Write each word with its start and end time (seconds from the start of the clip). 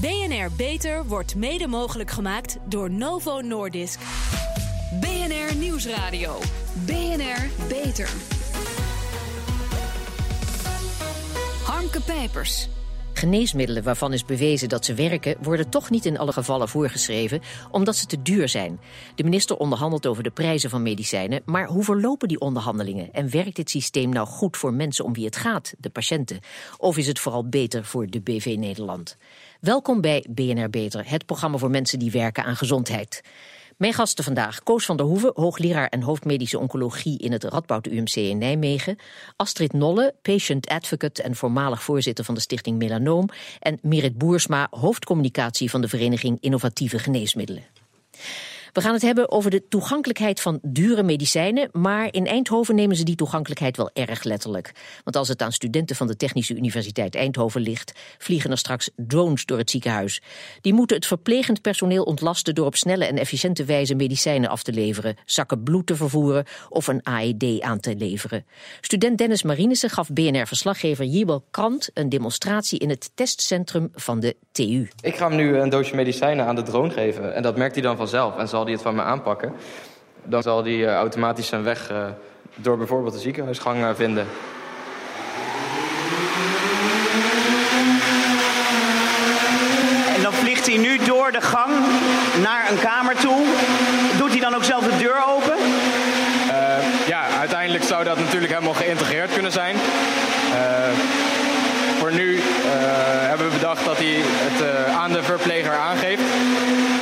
BNR 0.00 0.50
Beter 0.56 1.06
wordt 1.06 1.34
mede 1.34 1.66
mogelijk 1.66 2.10
gemaakt 2.10 2.56
door 2.64 2.90
Novo 2.90 3.40
Nordisk. 3.40 4.00
BNR 5.00 5.56
Nieuwsradio. 5.56 6.38
BNR 6.86 7.66
Beter. 7.68 8.08
Harmke 11.64 12.00
Pijpers. 12.00 12.68
Geneesmiddelen 13.12 13.82
waarvan 13.82 14.12
is 14.12 14.24
bewezen 14.24 14.68
dat 14.68 14.84
ze 14.84 14.94
werken, 14.94 15.36
worden 15.42 15.68
toch 15.68 15.90
niet 15.90 16.06
in 16.06 16.18
alle 16.18 16.32
gevallen 16.32 16.68
voorgeschreven, 16.68 17.40
omdat 17.70 17.96
ze 17.96 18.06
te 18.06 18.22
duur 18.22 18.48
zijn. 18.48 18.80
De 19.14 19.24
minister 19.24 19.56
onderhandelt 19.56 20.06
over 20.06 20.22
de 20.22 20.30
prijzen 20.30 20.70
van 20.70 20.82
medicijnen, 20.82 21.42
maar 21.44 21.66
hoe 21.66 21.84
verlopen 21.84 22.28
die 22.28 22.40
onderhandelingen? 22.40 23.12
En 23.12 23.30
werkt 23.30 23.56
dit 23.56 23.70
systeem 23.70 24.08
nou 24.10 24.26
goed 24.26 24.56
voor 24.56 24.74
mensen 24.74 25.04
om 25.04 25.12
wie 25.12 25.24
het 25.24 25.36
gaat, 25.36 25.74
de 25.78 25.90
patiënten? 25.90 26.40
Of 26.76 26.96
is 26.96 27.06
het 27.06 27.18
vooral 27.18 27.48
beter 27.48 27.84
voor 27.84 28.06
de 28.06 28.20
BV 28.20 28.54
Nederland? 28.58 29.16
Welkom 29.60 30.00
bij 30.00 30.24
BNR 30.30 30.70
Beter, 30.70 31.10
het 31.10 31.26
programma 31.26 31.58
voor 31.58 31.70
mensen 31.70 31.98
die 31.98 32.10
werken 32.10 32.44
aan 32.44 32.56
gezondheid. 32.56 33.20
Mijn 33.76 33.92
gasten 33.92 34.24
vandaag, 34.24 34.62
Koos 34.62 34.84
van 34.84 34.96
der 34.96 35.06
Hoeven, 35.06 35.30
hoogleraar 35.34 35.88
en 35.88 36.02
hoofdmedische 36.02 36.58
oncologie 36.58 37.18
in 37.18 37.32
het 37.32 37.44
Radboud 37.44 37.86
UMC 37.86 38.14
in 38.14 38.38
Nijmegen. 38.38 38.96
Astrid 39.36 39.72
Nolle, 39.72 40.14
patient 40.22 40.68
advocate 40.68 41.22
en 41.22 41.36
voormalig 41.36 41.82
voorzitter 41.82 42.24
van 42.24 42.34
de 42.34 42.40
stichting 42.40 42.78
Melanoom. 42.78 43.28
En 43.60 43.78
Merit 43.82 44.18
Boersma, 44.18 44.66
hoofdcommunicatie 44.70 45.70
van 45.70 45.80
de 45.80 45.88
vereniging 45.88 46.38
Innovatieve 46.40 46.98
Geneesmiddelen. 46.98 47.75
We 48.76 48.82
gaan 48.82 48.92
het 48.92 49.02
hebben 49.02 49.30
over 49.30 49.50
de 49.50 49.68
toegankelijkheid 49.68 50.40
van 50.40 50.58
dure 50.62 51.02
medicijnen. 51.02 51.68
Maar 51.72 52.08
in 52.10 52.26
Eindhoven 52.26 52.74
nemen 52.74 52.96
ze 52.96 53.04
die 53.04 53.14
toegankelijkheid 53.14 53.76
wel 53.76 53.90
erg 53.92 54.22
letterlijk. 54.22 54.72
Want 55.04 55.16
als 55.16 55.28
het 55.28 55.42
aan 55.42 55.52
studenten 55.52 55.96
van 55.96 56.06
de 56.06 56.16
Technische 56.16 56.54
Universiteit 56.54 57.14
Eindhoven 57.14 57.60
ligt, 57.60 57.92
vliegen 58.18 58.50
er 58.50 58.58
straks 58.58 58.90
drones 58.96 59.44
door 59.44 59.58
het 59.58 59.70
ziekenhuis. 59.70 60.22
Die 60.60 60.72
moeten 60.72 60.96
het 60.96 61.06
verplegend 61.06 61.60
personeel 61.60 62.02
ontlasten 62.02 62.54
door 62.54 62.66
op 62.66 62.76
snelle 62.76 63.04
en 63.04 63.18
efficiënte 63.18 63.64
wijze 63.64 63.94
medicijnen 63.94 64.50
af 64.50 64.62
te 64.62 64.72
leveren, 64.72 65.16
zakken 65.24 65.62
bloed 65.62 65.86
te 65.86 65.96
vervoeren 65.96 66.44
of 66.68 66.86
een 66.86 67.02
AED 67.02 67.60
aan 67.60 67.80
te 67.80 67.96
leveren. 67.96 68.44
Student 68.80 69.18
Dennis 69.18 69.42
Marinissen 69.42 69.90
gaf 69.90 70.08
BNR-verslaggever 70.08 71.04
Jibel 71.04 71.44
Krant 71.50 71.90
een 71.94 72.08
demonstratie 72.08 72.78
in 72.78 72.88
het 72.88 73.10
testcentrum 73.14 73.88
van 73.92 74.20
de 74.20 74.36
TU. 74.52 74.88
Ik 75.00 75.16
ga 75.16 75.28
hem 75.28 75.36
nu 75.36 75.56
een 75.56 75.68
doosje 75.68 75.94
medicijnen 75.94 76.46
aan 76.46 76.54
de 76.54 76.62
drone 76.62 76.90
geven 76.90 77.34
en 77.34 77.42
dat 77.42 77.56
merkt 77.56 77.74
hij 77.74 77.82
dan 77.82 77.96
vanzelf 77.96 78.36
en 78.36 78.48
zal 78.48 78.64
hij 78.66 78.74
het 78.74 78.82
van 78.82 78.94
me 78.94 79.02
aanpakken. 79.02 79.52
Dan 80.24 80.42
zal 80.42 80.62
hij 80.62 80.72
uh, 80.72 80.94
automatisch 80.94 81.46
zijn 81.46 81.62
weg 81.62 81.90
uh, 81.90 82.04
door 82.54 82.76
bijvoorbeeld 82.76 83.14
de 83.14 83.20
ziekenhuisgang 83.20 83.78
uh, 83.78 83.90
vinden. 83.94 84.26
En 90.16 90.22
dan 90.22 90.32
vliegt 90.32 90.66
hij 90.66 90.76
nu 90.76 90.98
door 90.98 91.32
de 91.32 91.40
gang 91.40 91.72
naar 92.42 92.70
een 92.70 92.78
kamer 92.78 93.16
toe. 93.16 93.44
Doet 94.18 94.30
hij 94.30 94.40
dan 94.40 94.54
ook 94.54 94.64
zelf 94.64 94.84
de 94.84 94.96
deur 94.96 95.24
open? 95.26 95.54
ja, 97.06 97.26
uiteindelijk 97.38 97.84
zou 97.84 98.04
dat 98.04 98.18
natuurlijk 98.18 98.52
helemaal 98.52 98.74
geïntegreerd 98.74 99.32
kunnen 99.32 99.52
zijn. 99.52 99.76
Voor 102.06 102.14
nu 102.14 102.40
hebben 103.30 103.46
we 103.46 103.52
bedacht 103.52 103.84
dat 103.84 103.98
hij 103.98 104.16
het 104.18 104.88
aan 105.02 105.12
de 105.12 105.22
verpleger 105.22 105.72
aangeeft. 105.72 106.22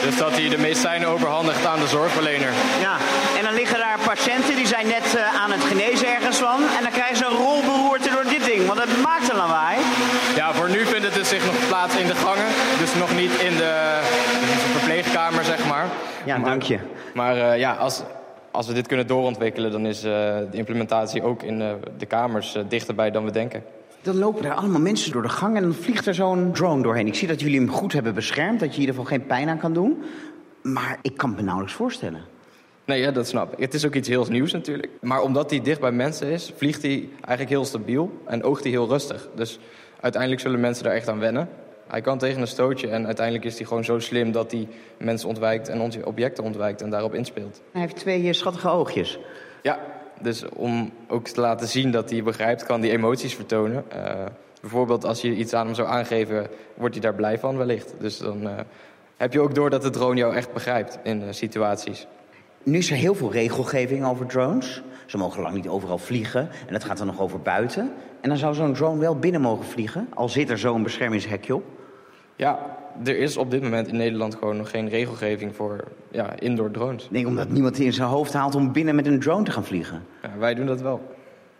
Dus 0.02 0.16
dat 0.16 0.33
hij 0.38 0.48
de 0.48 0.58
medicijnen 0.58 1.08
overhandigt 1.08 1.66
aan 1.66 1.80
de 1.80 1.86
zorgverlener. 1.86 2.52
Ja, 2.80 2.96
en 3.38 3.44
dan 3.44 3.55
liggen 3.55 3.78
daar 3.78 3.98
patiënten 4.05 4.56
die 4.56 4.66
zijn 4.66 4.86
net 4.86 5.06
uh, 5.16 5.42
aan 5.42 5.50
het 5.52 5.64
genezen 5.64 6.08
ergens 6.16 6.36
van. 6.36 6.61
En 6.77 6.83
dan 6.83 6.92
krijgen 6.92 7.16
ze 7.16 7.24
een 7.24 7.36
rolberoerte 7.46 8.11
door 8.11 8.24
dit 8.34 8.44
ding, 8.44 8.66
want 8.66 8.80
het 8.80 9.02
maakt 9.02 9.30
een 9.30 9.36
lawaai. 9.36 9.78
Ja, 10.36 10.52
voor 10.52 10.70
nu 10.70 10.86
vindt 10.86 11.05
het 11.05 11.14
dus 11.14 11.28
zich 11.28 11.44
nog 11.44 11.68
plaats 11.68 11.94
in 11.96 12.06
de 12.06 12.14
gangen. 12.14 12.50
Dus 12.78 12.94
nog 12.94 13.11
niet 13.14 13.34
in 13.48 13.55
de, 13.56 13.72
de 14.64 14.70
verpleegkamer, 14.77 15.44
zeg 15.44 15.66
maar. 15.66 15.86
Ja, 16.24 16.39
dank 16.39 16.62
je. 16.62 16.78
Maar 17.14 17.36
uh, 17.36 17.58
ja, 17.58 17.72
als, 17.72 18.02
als 18.50 18.66
we 18.66 18.72
dit 18.72 18.86
kunnen 18.86 19.06
doorontwikkelen, 19.06 19.70
dan 19.70 19.86
is 19.86 20.05
uh, 20.05 20.12
de 20.51 20.57
implementatie 20.62 21.23
ook 21.23 21.42
in 21.42 21.58
de 21.98 22.07
kamers 22.07 22.57
dichterbij 22.68 23.11
dan 23.11 23.24
we 23.24 23.30
denken. 23.30 23.64
Dan 24.04 24.18
lopen 24.18 24.44
er 24.44 24.54
allemaal 24.54 24.80
mensen 24.80 25.12
door 25.12 25.22
de 25.22 25.28
gang 25.28 25.56
en 25.56 25.62
dan 25.62 25.74
vliegt 25.74 26.06
er 26.06 26.14
zo'n 26.14 26.52
drone 26.52 26.82
doorheen. 26.82 27.06
Ik 27.06 27.14
zie 27.14 27.28
dat 27.28 27.40
jullie 27.40 27.58
hem 27.58 27.70
goed 27.70 27.92
hebben 27.92 28.14
beschermd, 28.14 28.60
dat 28.60 28.68
je 28.68 28.74
in 28.74 28.80
ieder 28.80 28.94
geval 28.94 29.10
geen 29.10 29.26
pijn 29.26 29.48
aan 29.48 29.58
kan 29.58 29.72
doen. 29.72 30.02
Maar 30.62 30.98
ik 31.02 31.16
kan 31.16 31.34
me 31.34 31.42
nauwelijks 31.42 31.74
voorstellen. 31.76 32.20
Nee, 32.84 33.00
ja, 33.00 33.10
dat 33.10 33.28
snap 33.28 33.52
ik. 33.52 33.58
Het 33.58 33.74
is 33.74 33.86
ook 33.86 33.94
iets 33.94 34.08
heel 34.08 34.26
nieuws 34.28 34.52
natuurlijk. 34.52 34.88
Maar 35.00 35.22
omdat 35.22 35.50
hij 35.50 35.60
dicht 35.60 35.80
bij 35.80 35.92
mensen 35.92 36.28
is, 36.28 36.52
vliegt 36.56 36.82
hij 36.82 37.08
eigenlijk 37.14 37.48
heel 37.48 37.64
stabiel 37.64 38.20
en 38.26 38.42
oogt 38.42 38.62
hij 38.62 38.70
heel 38.70 38.88
rustig. 38.88 39.28
Dus 39.34 39.58
uiteindelijk 40.00 40.42
zullen 40.42 40.60
mensen 40.60 40.84
daar 40.84 40.94
echt 40.94 41.08
aan 41.08 41.18
wennen. 41.18 41.48
Hij 41.86 42.00
kan 42.00 42.18
tegen 42.18 42.40
een 42.40 42.46
stootje 42.46 42.88
en 42.88 43.06
uiteindelijk 43.06 43.46
is 43.46 43.58
hij 43.58 43.66
gewoon 43.66 43.84
zo 43.84 43.98
slim 43.98 44.32
dat 44.32 44.52
hij 44.52 44.68
mensen 44.98 45.28
ontwijkt 45.28 45.68
en 45.68 46.04
objecten 46.04 46.44
ontwijkt 46.44 46.82
en 46.82 46.90
daarop 46.90 47.14
inspeelt. 47.14 47.60
Hij 47.72 47.80
heeft 47.80 47.96
twee 47.96 48.32
schattige 48.32 48.68
oogjes. 48.68 49.18
Ja, 49.62 49.78
dus 50.20 50.45
om 50.48 50.92
ook 51.08 51.29
te 51.29 51.41
laten 51.41 51.69
zien 51.69 51.91
dat 51.91 52.11
hij 52.11 52.23
begrijpt, 52.23 52.64
kan 52.64 52.80
hij 52.80 52.91
emoties 52.91 53.35
vertonen. 53.35 53.85
Uh, 53.97 54.25
bijvoorbeeld 54.61 55.05
als 55.05 55.20
je 55.20 55.35
iets 55.35 55.52
aan 55.55 55.67
hem 55.67 55.75
zou 55.75 55.89
aangeven, 55.89 56.47
wordt 56.75 56.95
hij 56.95 57.02
daar 57.02 57.14
blij 57.14 57.39
van 57.39 57.57
wellicht. 57.57 57.95
Dus 57.98 58.19
dan 58.19 58.42
uh, 58.42 58.51
heb 59.17 59.33
je 59.33 59.41
ook 59.41 59.55
door 59.55 59.70
dat 59.70 59.83
de 59.83 59.91
drone 59.91 60.17
jou 60.17 60.35
echt 60.35 60.52
begrijpt 60.52 60.98
in 61.02 61.23
uh, 61.23 61.27
situaties. 61.30 62.07
Nu 62.63 62.79
is 62.79 62.91
er 62.91 62.97
heel 62.97 63.14
veel 63.14 63.33
regelgeving 63.33 64.07
over 64.07 64.27
drones. 64.27 64.83
Ze 65.07 65.17
mogen 65.17 65.42
lang 65.42 65.55
niet 65.55 65.69
overal 65.69 65.98
vliegen. 65.98 66.48
En 66.67 66.73
dat 66.73 66.85
gaat 66.85 66.98
dan 66.98 67.07
nog 67.07 67.20
over 67.20 67.41
buiten. 67.41 67.92
En 68.20 68.29
dan 68.29 68.39
zou 68.39 68.55
zo'n 68.55 68.75
drone 68.75 69.01
wel 69.01 69.19
binnen 69.19 69.41
mogen 69.41 69.64
vliegen, 69.64 70.08
al 70.14 70.29
zit 70.29 70.51
er 70.51 70.58
zo'n 70.58 70.83
beschermingshekje 70.83 71.55
op. 71.55 71.64
Ja, 72.36 72.73
er 73.05 73.18
is 73.18 73.36
op 73.36 73.50
dit 73.50 73.62
moment 73.62 73.88
in 73.88 73.96
Nederland 73.96 74.34
gewoon 74.34 74.56
nog 74.56 74.70
geen 74.70 74.88
regelgeving 74.88 75.55
voor 75.55 75.84
ja, 76.10 76.38
indoor 76.38 76.70
drones. 76.70 77.10
Nee, 77.10 77.27
omdat 77.27 77.48
niemand 77.48 77.78
in 77.78 77.92
zijn 77.92 78.08
hoofd 78.08 78.32
haalt 78.32 78.55
om 78.55 78.72
binnen 78.72 78.94
met 78.94 79.06
een 79.06 79.20
drone 79.20 79.44
te 79.44 79.50
gaan 79.50 79.64
vliegen. 79.64 80.02
Ja, 80.22 80.30
wij 80.38 80.55
doen 80.55 80.66
dat 80.66 80.80
wel. 80.80 81.16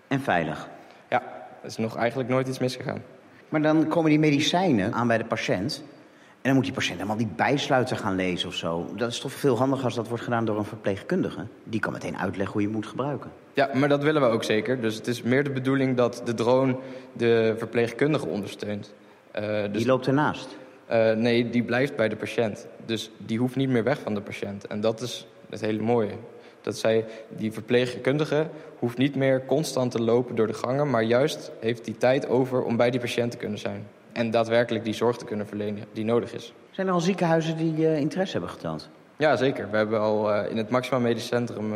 En 0.09 0.21
veilig? 0.21 0.69
Ja, 1.09 1.23
er 1.63 1.69
is 1.69 1.77
nog 1.77 1.97
eigenlijk 1.97 2.29
nooit 2.29 2.49
iets 2.49 2.59
misgegaan. 2.59 3.03
Maar 3.49 3.63
dan 3.63 3.89
komen 3.89 4.11
die 4.11 4.19
medicijnen 4.19 4.93
aan 4.93 5.07
bij 5.07 5.19
de 5.19 5.25
patiënt. 5.25 5.83
En 6.19 6.51
dan 6.51 6.55
moet 6.55 6.65
die 6.65 6.73
patiënt 6.73 6.97
helemaal 6.97 7.17
die 7.17 7.31
bijsluiter 7.37 7.97
gaan 7.97 8.17
lezen 8.17 8.49
of 8.49 8.55
zo. 8.55 8.87
Dat 8.97 9.11
is 9.11 9.21
toch 9.21 9.33
veel 9.33 9.57
handiger 9.57 9.85
als 9.85 9.95
dat 9.95 10.09
wordt 10.09 10.25
gedaan 10.25 10.45
door 10.45 10.59
een 10.59 10.65
verpleegkundige. 10.65 11.47
Die 11.65 11.81
kan 11.81 11.93
meteen 11.93 12.19
uitleggen 12.19 12.53
hoe 12.53 12.63
je 12.63 12.69
moet 12.69 12.87
gebruiken. 12.87 13.31
Ja, 13.53 13.71
maar 13.75 13.89
dat 13.89 14.03
willen 14.03 14.23
we 14.23 14.29
ook 14.29 14.45
zeker. 14.45 14.81
Dus 14.81 14.95
het 14.95 15.07
is 15.07 15.23
meer 15.23 15.45
de 15.45 15.51
bedoeling 15.51 15.97
dat 15.97 16.23
de 16.25 16.35
drone 16.35 16.77
de 17.13 17.55
verpleegkundige 17.59 18.27
ondersteunt. 18.27 18.95
Uh, 19.35 19.63
dus... 19.63 19.73
Die 19.73 19.87
loopt 19.87 20.07
ernaast? 20.07 20.57
Uh, 20.91 21.13
nee, 21.13 21.51
die 21.51 21.63
blijft 21.63 21.97
bij 21.97 22.09
de 22.09 22.17
patiënt. 22.17 22.67
Dus 22.87 23.11
die 23.19 23.39
hoeft 23.39 23.57
niet 23.57 23.69
meer 23.69 23.85
weg 23.85 23.99
van 23.99 24.15
de 24.15 24.21
patiënt. 24.21 24.67
En 24.67 24.81
dat 24.81 25.01
is 25.01 25.27
het 25.51 25.61
hele 25.61 25.83
mooie. 25.83 26.13
Dat 26.61 26.77
zij, 26.77 27.05
die 27.29 27.53
verpleegkundige 27.53 28.47
hoeft 28.79 28.99
niet 28.99 29.17
meer 29.17 29.45
constant 29.47 29.91
te 29.91 30.03
lopen 30.03 30.35
door 30.35 30.47
de 30.47 30.55
gangen... 30.55 30.91
maar 30.91 31.03
juist 31.03 31.51
heeft 31.61 31.85
die 31.85 31.97
tijd 31.97 32.29
over 32.29 32.63
om 32.63 32.77
bij 32.77 32.91
die 32.91 33.01
patiënt 33.01 33.31
te 33.31 33.37
kunnen 33.37 33.59
zijn. 33.59 33.87
En 34.13 34.31
daadwerkelijk 34.31 34.85
die 34.85 34.95
zorg 34.95 35.17
te 35.17 35.25
kunnen 35.25 35.47
verlenen 35.47 35.85
die 35.93 36.05
nodig 36.05 36.33
is. 36.35 36.53
Zijn 36.71 36.87
er 36.87 36.93
al 36.93 37.01
ziekenhuizen 37.01 37.57
die 37.57 37.77
uh, 37.77 37.99
interesse 37.99 38.33
hebben 38.33 38.51
getoond? 38.51 38.89
Ja, 39.17 39.37
zeker. 39.37 39.71
We 39.71 39.77
hebben 39.77 40.01
al 40.01 40.31
uh, 40.31 40.51
in 40.51 40.57
het 40.57 40.69
Maxima 40.69 40.99
Medisch 40.99 41.27
Centrum 41.27 41.73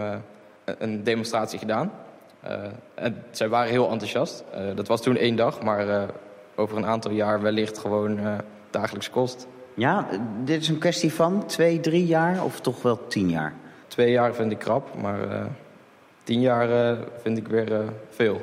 een 0.65 1.05
demonstratie 1.05 1.59
gedaan. 1.59 1.93
en 2.95 3.25
zij 3.31 3.49
waren 3.49 3.71
heel 3.71 3.91
enthousiast. 3.91 4.45
dat 4.75 4.89
was 4.89 5.03
toen 5.03 5.17
één 5.17 5.37
dag, 5.37 5.63
maar 5.63 6.09
over 6.57 6.77
een 6.77 6.87
aantal 6.87 7.11
jaar 7.11 7.43
wellicht 7.43 7.79
gewoon 7.79 8.19
dagelijks 8.71 9.11
kost. 9.11 9.47
Ja, 9.75 10.09
dit 10.45 10.61
is 10.61 10.69
een 10.69 10.79
kwestie 10.79 11.13
van 11.13 11.47
twee, 11.47 11.81
drie 11.81 12.07
jaar 12.07 12.45
of 12.45 12.61
toch 12.61 12.83
wel 12.83 13.07
tien 13.07 13.31
jaar? 13.31 13.55
Twee 13.89 14.11
jaar 14.11 14.35
vind 14.35 14.53
ik 14.53 14.59
krap, 14.59 14.95
maar 15.01 15.29
uh, 15.29 15.45
tien 16.23 16.41
jaar 16.41 16.69
uh, 16.69 16.99
vind 17.23 17.39
ik 17.39 17.49
weer 17.49 17.73
uh, 17.73 17.79
veel. 18.11 18.41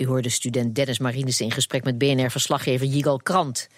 U 0.00 0.06
hoorde 0.06 0.28
student 0.28 0.74
Dennis 0.74 0.98
Marines 0.98 1.40
in 1.40 1.50
gesprek 1.50 1.84
met 1.84 1.98
BNR-verslaggever 1.98 2.86
Jigal 2.86 3.18
Krant. 3.18 3.68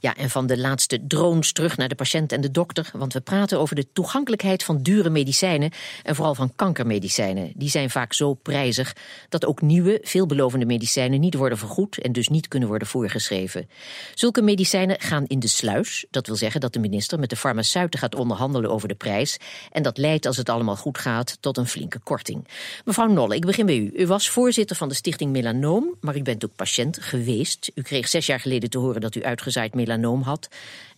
Ja, 0.00 0.16
en 0.16 0.30
van 0.30 0.46
de 0.46 0.58
laatste 0.58 1.06
drones 1.06 1.52
terug 1.52 1.76
naar 1.76 1.88
de 1.88 1.94
patiënt 1.94 2.32
en 2.32 2.40
de 2.40 2.50
dokter. 2.50 2.90
Want 2.92 3.12
we 3.12 3.20
praten 3.20 3.58
over 3.58 3.76
de 3.76 3.86
toegankelijkheid 3.92 4.62
van 4.62 4.82
dure 4.82 5.10
medicijnen. 5.10 5.70
En 6.02 6.14
vooral 6.14 6.34
van 6.34 6.52
kankermedicijnen. 6.56 7.52
Die 7.54 7.68
zijn 7.70 7.90
vaak 7.90 8.12
zo 8.12 8.34
prijzig 8.34 8.96
dat 9.28 9.46
ook 9.46 9.60
nieuwe, 9.60 9.98
veelbelovende 10.02 10.66
medicijnen 10.66 11.20
niet 11.20 11.34
worden 11.34 11.58
vergoed. 11.58 11.98
En 11.98 12.12
dus 12.12 12.28
niet 12.28 12.48
kunnen 12.48 12.68
worden 12.68 12.88
voorgeschreven. 12.88 13.68
Zulke 14.14 14.42
medicijnen 14.42 15.00
gaan 15.00 15.26
in 15.26 15.38
de 15.38 15.48
sluis. 15.48 16.06
Dat 16.10 16.26
wil 16.26 16.36
zeggen 16.36 16.60
dat 16.60 16.72
de 16.72 16.78
minister 16.78 17.18
met 17.18 17.30
de 17.30 17.36
farmaceuten 17.36 18.00
gaat 18.00 18.14
onderhandelen 18.14 18.70
over 18.70 18.88
de 18.88 18.94
prijs. 18.94 19.36
En 19.70 19.82
dat 19.82 19.98
leidt, 19.98 20.26
als 20.26 20.36
het 20.36 20.48
allemaal 20.48 20.76
goed 20.76 20.98
gaat, 20.98 21.36
tot 21.40 21.56
een 21.56 21.66
flinke 21.66 21.98
korting. 21.98 22.48
Mevrouw 22.84 23.06
Nolle, 23.08 23.34
ik 23.34 23.46
begin 23.46 23.66
bij 23.66 23.78
u. 23.78 23.90
U 23.94 24.06
was 24.06 24.30
voorzitter 24.30 24.76
van 24.76 24.88
de 24.88 24.94
stichting 24.94 25.32
Melanoom 25.68 25.96
maar 26.00 26.16
u 26.16 26.22
bent 26.22 26.44
ook 26.44 26.54
patiënt 26.56 26.98
geweest. 27.00 27.70
U 27.74 27.82
kreeg 27.82 28.08
zes 28.08 28.26
jaar 28.26 28.40
geleden 28.40 28.70
te 28.70 28.78
horen 28.78 29.00
dat 29.00 29.14
u 29.14 29.24
uitgezaaid 29.24 29.74
melanoom 29.74 30.22
had 30.22 30.48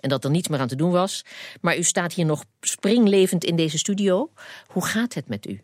en 0.01 0.09
dat 0.09 0.25
er 0.25 0.31
niets 0.31 0.49
meer 0.49 0.61
aan 0.61 0.69
te 0.69 0.77
doen 0.77 0.91
was. 0.91 1.25
Maar 1.61 1.79
u 1.79 1.83
staat 1.83 2.13
hier 2.13 2.25
nog 2.25 2.45
springlevend 2.61 3.45
in 3.45 3.57
deze 3.57 3.79
studio. 3.79 4.31
Hoe 4.67 4.85
gaat 4.85 5.15
het 5.15 5.29
met 5.29 5.47
u? 5.47 5.61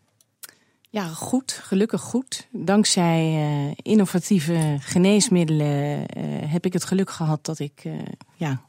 Ja, 0.90 1.06
goed, 1.06 1.52
gelukkig 1.62 2.00
goed. 2.00 2.46
Dankzij 2.50 3.32
uh, 3.34 3.72
innovatieve 3.82 4.76
geneesmiddelen 4.80 5.98
uh, 5.98 6.24
heb 6.52 6.64
ik 6.64 6.72
het 6.72 6.84
geluk 6.84 7.10
gehad 7.10 7.44
dat 7.44 7.58
ik 7.58 7.82
uh, 7.84 7.92
ja, 8.36 8.62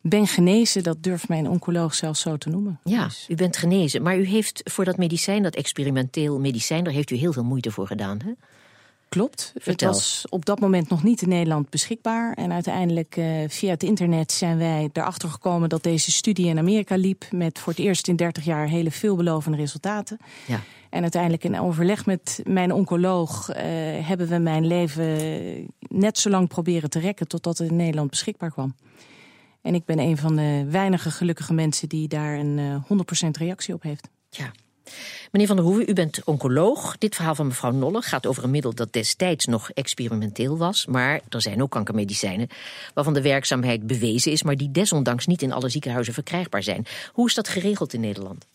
ben 0.00 0.26
genezen, 0.26 0.82
dat 0.82 1.02
durft 1.02 1.28
mijn 1.28 1.48
oncoloog 1.48 1.94
zelfs 1.94 2.20
zo 2.20 2.36
te 2.36 2.48
noemen. 2.48 2.80
Ja, 2.84 3.04
Dus- 3.04 3.26
u 3.28 3.34
bent 3.34 3.56
genezen. 3.56 4.02
Maar 4.02 4.18
u 4.18 4.24
heeft 4.24 4.60
voor 4.64 4.84
dat 4.84 4.96
medicijn, 4.96 5.42
dat 5.42 5.54
experimenteel 5.54 6.38
medicijn, 6.38 6.84
daar 6.84 6.92
heeft 6.92 7.10
u 7.10 7.16
heel 7.16 7.32
veel 7.32 7.44
moeite 7.44 7.70
voor 7.70 7.86
gedaan. 7.86 8.20
Hè? 8.24 8.32
Klopt. 9.10 9.52
Vertel. 9.54 9.88
Het 9.88 9.96
was 9.96 10.26
op 10.28 10.44
dat 10.44 10.60
moment 10.60 10.88
nog 10.88 11.02
niet 11.02 11.22
in 11.22 11.28
Nederland 11.28 11.70
beschikbaar. 11.70 12.34
En 12.34 12.52
uiteindelijk 12.52 13.16
eh, 13.16 13.26
via 13.48 13.70
het 13.70 13.82
internet 13.82 14.32
zijn 14.32 14.58
wij 14.58 14.90
erachter 14.92 15.28
gekomen 15.28 15.68
dat 15.68 15.82
deze 15.82 16.10
studie 16.10 16.46
in 16.46 16.58
Amerika 16.58 16.96
liep. 16.96 17.24
Met 17.30 17.58
voor 17.58 17.72
het 17.72 17.82
eerst 17.82 18.08
in 18.08 18.16
30 18.16 18.44
jaar 18.44 18.68
hele 18.68 18.90
veelbelovende 18.90 19.56
resultaten. 19.56 20.18
Ja. 20.46 20.60
En 20.90 21.02
uiteindelijk 21.02 21.44
in 21.44 21.60
overleg 21.60 22.06
met 22.06 22.40
mijn 22.44 22.72
oncoloog 22.72 23.48
eh, 23.48 23.64
hebben 24.06 24.28
we 24.28 24.38
mijn 24.38 24.66
leven 24.66 25.16
net 25.88 26.18
zo 26.18 26.30
lang 26.30 26.48
proberen 26.48 26.90
te 26.90 26.98
rekken 26.98 27.28
totdat 27.28 27.58
het 27.58 27.70
in 27.70 27.76
Nederland 27.76 28.10
beschikbaar 28.10 28.50
kwam. 28.50 28.74
En 29.62 29.74
ik 29.74 29.84
ben 29.84 29.98
een 29.98 30.16
van 30.16 30.36
de 30.36 30.66
weinige 30.68 31.10
gelukkige 31.10 31.52
mensen 31.52 31.88
die 31.88 32.08
daar 32.08 32.38
een 32.38 32.58
eh, 32.88 33.26
100% 33.26 33.30
reactie 33.30 33.74
op 33.74 33.82
heeft. 33.82 34.08
Ja. 34.28 34.50
Meneer 35.30 35.46
Van 35.46 35.56
der 35.56 35.64
Hoeven, 35.64 35.88
u 35.88 35.92
bent 35.92 36.24
oncoloog. 36.24 36.98
Dit 36.98 37.14
verhaal 37.14 37.34
van 37.34 37.46
mevrouw 37.46 37.70
Nolle 37.70 38.02
gaat 38.02 38.26
over 38.26 38.44
een 38.44 38.50
middel 38.50 38.74
dat 38.74 38.92
destijds 38.92 39.46
nog 39.46 39.70
experimenteel 39.70 40.56
was. 40.56 40.86
Maar 40.86 41.20
er 41.28 41.42
zijn 41.42 41.62
ook 41.62 41.70
kankermedicijnen 41.70 42.48
waarvan 42.94 43.14
de 43.14 43.22
werkzaamheid 43.22 43.86
bewezen 43.86 44.32
is, 44.32 44.42
maar 44.42 44.56
die 44.56 44.70
desondanks 44.70 45.26
niet 45.26 45.42
in 45.42 45.52
alle 45.52 45.68
ziekenhuizen 45.68 46.14
verkrijgbaar 46.14 46.62
zijn. 46.62 46.86
Hoe 47.12 47.26
is 47.26 47.34
dat 47.34 47.48
geregeld 47.48 47.92
in 47.92 48.00
Nederland? 48.00 48.46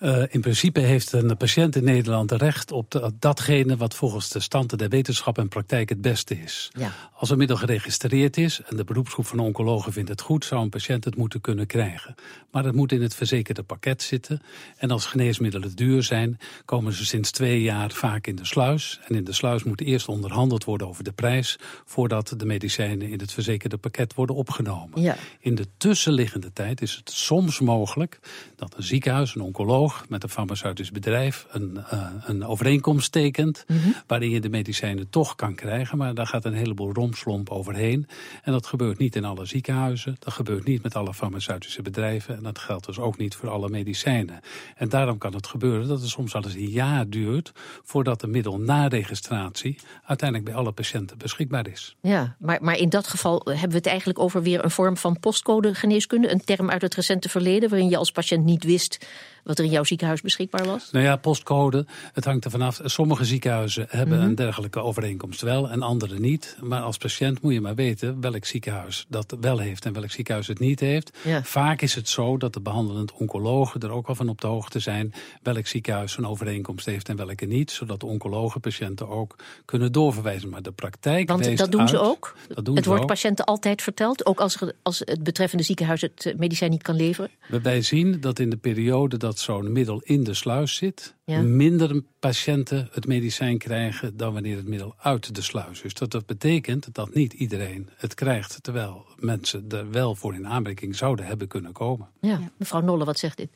Uh, 0.00 0.22
in 0.28 0.40
principe 0.40 0.80
heeft 0.80 1.12
een 1.12 1.36
patiënt 1.36 1.76
in 1.76 1.84
Nederland 1.84 2.32
recht 2.32 2.72
op 2.72 2.90
de, 2.90 3.12
datgene 3.18 3.76
wat 3.76 3.94
volgens 3.94 4.28
de 4.28 4.40
standen 4.40 4.78
der 4.78 4.88
wetenschap 4.88 5.38
en 5.38 5.48
praktijk 5.48 5.88
het 5.88 6.00
beste 6.00 6.40
is. 6.40 6.70
Ja. 6.72 6.92
Als 7.12 7.30
een 7.30 7.38
middel 7.38 7.56
geregistreerd 7.56 8.36
is 8.36 8.60
en 8.68 8.76
de 8.76 8.84
beroepsgroep 8.84 9.26
van 9.26 9.38
oncologen 9.38 9.92
vindt 9.92 10.08
het 10.08 10.20
goed, 10.20 10.44
zou 10.44 10.62
een 10.62 10.68
patiënt 10.68 11.04
het 11.04 11.16
moeten 11.16 11.40
kunnen 11.40 11.66
krijgen. 11.66 12.14
Maar 12.50 12.64
het 12.64 12.74
moet 12.74 12.92
in 12.92 13.02
het 13.02 13.14
verzekerde 13.14 13.62
pakket 13.62 14.02
zitten. 14.02 14.42
En 14.76 14.90
als 14.90 15.06
geneesmiddelen 15.06 15.76
duur 15.76 16.02
zijn, 16.02 16.38
komen 16.64 16.92
ze 16.92 17.06
sinds 17.06 17.30
twee 17.30 17.62
jaar 17.62 17.90
vaak 17.90 18.26
in 18.26 18.36
de 18.36 18.44
sluis. 18.44 19.00
En 19.08 19.14
in 19.14 19.24
de 19.24 19.32
sluis 19.32 19.62
moet 19.62 19.80
eerst 19.80 20.08
onderhandeld 20.08 20.64
worden 20.64 20.88
over 20.88 21.04
de 21.04 21.12
prijs, 21.12 21.58
voordat 21.84 22.34
de 22.36 22.46
medicijnen 22.46 23.08
in 23.08 23.20
het 23.20 23.32
verzekerde 23.32 23.76
pakket 23.76 24.14
worden 24.14 24.36
opgenomen. 24.36 25.02
Ja. 25.02 25.16
In 25.40 25.54
de 25.54 25.66
tussenliggende 25.76 26.52
tijd 26.52 26.82
is 26.82 26.94
het 26.94 27.10
soms 27.10 27.60
mogelijk 27.60 28.18
dat 28.56 28.74
een 28.76 28.82
ziekenhuis, 28.82 29.34
een 29.34 29.40
oncoloog, 29.40 29.87
met 30.08 30.22
een 30.22 30.28
farmaceutisch 30.28 30.90
bedrijf 30.90 31.46
een, 31.50 31.84
uh, 31.92 32.06
een 32.24 32.46
overeenkomst 32.46 33.12
tekent. 33.12 33.64
Mhm. 33.66 33.88
waarin 34.06 34.30
je 34.30 34.40
de 34.40 34.48
medicijnen 34.48 35.10
toch 35.10 35.34
kan 35.34 35.54
krijgen. 35.54 35.98
Maar 35.98 36.14
daar 36.14 36.26
gaat 36.26 36.44
een 36.44 36.54
heleboel 36.54 36.92
romslomp 36.92 37.50
overheen. 37.50 38.08
En 38.42 38.52
dat 38.52 38.66
gebeurt 38.66 38.98
niet 38.98 39.16
in 39.16 39.24
alle 39.24 39.46
ziekenhuizen. 39.46 40.16
Dat 40.18 40.32
gebeurt 40.32 40.64
niet 40.64 40.82
met 40.82 40.96
alle 40.96 41.14
farmaceutische 41.14 41.82
bedrijven. 41.82 42.36
En 42.36 42.42
dat 42.42 42.58
geldt 42.58 42.86
dus 42.86 42.98
ook 42.98 43.18
niet 43.18 43.34
voor 43.34 43.48
alle 43.48 43.68
medicijnen. 43.68 44.40
En 44.76 44.88
daarom 44.88 45.18
kan 45.18 45.34
het 45.34 45.46
gebeuren 45.46 45.88
dat 45.88 46.00
het 46.00 46.08
soms 46.08 46.32
wel 46.32 46.44
eens 46.44 46.54
een 46.54 46.70
jaar 46.70 47.08
duurt. 47.08 47.52
voordat 47.84 48.22
een 48.22 48.30
middel 48.30 48.58
na 48.58 48.86
registratie 48.86 49.78
uiteindelijk 50.04 50.50
bij 50.50 50.58
alle 50.58 50.72
patiënten 50.72 51.18
beschikbaar 51.18 51.68
is. 51.68 51.96
Ja, 52.00 52.36
maar, 52.38 52.58
maar 52.62 52.76
in 52.76 52.88
dat 52.88 53.06
geval 53.06 53.42
hebben 53.44 53.70
we 53.70 53.76
het 53.76 53.86
eigenlijk 53.86 54.18
over 54.18 54.42
weer 54.42 54.64
een 54.64 54.70
vorm 54.70 54.96
van 54.96 55.20
postcode 55.20 55.74
geneeskunde. 55.74 56.30
Een 56.30 56.44
term 56.44 56.70
uit 56.70 56.82
het 56.82 56.94
recente 56.94 57.28
verleden 57.28 57.68
waarin 57.68 57.88
je 57.88 57.96
als 57.96 58.10
patiënt 58.10 58.44
niet 58.44 58.64
wist 58.64 59.06
wat 59.48 59.58
er 59.58 59.64
in 59.64 59.70
jouw 59.70 59.84
ziekenhuis 59.84 60.20
beschikbaar 60.20 60.64
was? 60.64 60.90
Nou 60.90 61.04
ja, 61.04 61.16
postcode, 61.16 61.86
het 62.12 62.24
hangt 62.24 62.44
er 62.44 62.50
vanaf. 62.50 62.80
Sommige 62.84 63.24
ziekenhuizen 63.24 63.86
hebben 63.88 64.18
Mhm. 64.18 64.26
een 64.26 64.34
dergelijke 64.34 64.80
overeenkomst 64.80 65.40
wel 65.40 65.70
en 65.70 65.82
andere 65.82 66.18
niet. 66.18 66.56
Maar 66.60 66.80
als 66.80 66.96
patiënt 66.96 67.42
moet 67.42 67.52
je 67.52 67.60
maar 67.60 67.74
weten 67.74 68.20
welk 68.20 68.44
ziekenhuis 68.44 69.06
dat 69.08 69.36
wel 69.40 69.58
heeft 69.58 69.84
en 69.84 69.92
welk 69.92 70.10
ziekenhuis 70.10 70.46
het 70.46 70.58
niet 70.58 70.80
heeft. 70.80 71.18
Ja. 71.24 71.42
Vaak 71.42 71.82
is 71.82 71.94
het 71.94 72.08
zo 72.08 72.36
dat 72.36 72.52
de 72.52 72.60
behandelend 72.60 73.12
oncologen 73.12 73.80
er 73.80 73.90
ook 73.90 74.06
al 74.06 74.14
van 74.14 74.28
op 74.28 74.40
de 74.40 74.46
hoogte 74.46 74.78
zijn 74.78 75.12
welk 75.42 75.66
ziekenhuis 75.66 76.16
een 76.16 76.26
overeenkomst 76.26 76.86
heeft 76.86 77.08
en 77.08 77.16
welke 77.16 77.44
niet. 77.44 77.70
Zodat 77.70 78.00
de 78.00 78.06
oncologen 78.06 78.60
patiënten 78.60 79.08
ook 79.08 79.36
kunnen 79.64 79.92
doorverwijzen. 79.92 80.48
Maar 80.48 80.62
de 80.62 80.72
praktijk 80.72 81.28
Want 81.28 81.56
dat 81.56 81.72
doen 81.72 81.88
ze 81.88 81.98
ook. 81.98 82.34
Dat 82.54 82.64
doen 82.64 82.76
het 82.76 82.84
wordt 82.84 83.02
ook. 83.02 83.08
patiënten 83.08 83.44
altijd 83.44 83.82
verteld, 83.82 84.26
ook 84.26 84.40
als, 84.40 84.58
als 84.82 85.02
het 85.04 85.22
betreffende 85.22 85.64
ziekenhuis 85.64 86.00
het 86.00 86.26
eh, 86.26 86.34
medicijn 86.36 86.70
niet 86.70 86.82
kan 86.82 86.96
leveren. 86.96 87.30
Wij 87.62 87.82
zien 87.82 88.20
dat 88.20 88.38
in 88.38 88.50
de 88.50 88.56
periode 88.56 89.16
dat 89.16 89.37
zo'n 89.38 89.72
middel 89.72 90.00
in 90.04 90.24
de 90.24 90.34
sluis 90.34 90.74
zit, 90.74 91.14
Ja. 91.24 91.40
minder 91.40 92.02
patiënten 92.18 92.88
het 92.92 93.06
medicijn 93.06 93.58
krijgen 93.58 94.16
dan 94.16 94.32
wanneer 94.32 94.56
het 94.56 94.68
middel 94.68 94.94
uit 94.98 95.34
de 95.34 95.42
sluis 95.42 95.82
is. 95.82 95.94
Dat, 95.94 96.10
dat 96.10 96.26
betekent 96.26 96.94
dat 96.94 97.14
niet 97.14 97.32
iedereen 97.32 97.88
het 97.96 98.14
krijgt, 98.14 98.62
terwijl 98.62 99.06
mensen 99.16 99.64
er 99.68 99.90
wel 99.90 100.14
voor 100.14 100.34
in 100.34 100.46
aanmerking 100.46 100.96
zouden 100.96 101.26
hebben 101.26 101.48
kunnen 101.48 101.72
komen. 101.72 102.08
Ja. 102.20 102.40
Mevrouw 102.56 102.80
Nolle, 102.80 103.04
wat 103.04 103.18
zegt 103.18 103.36
dit? 103.36 103.48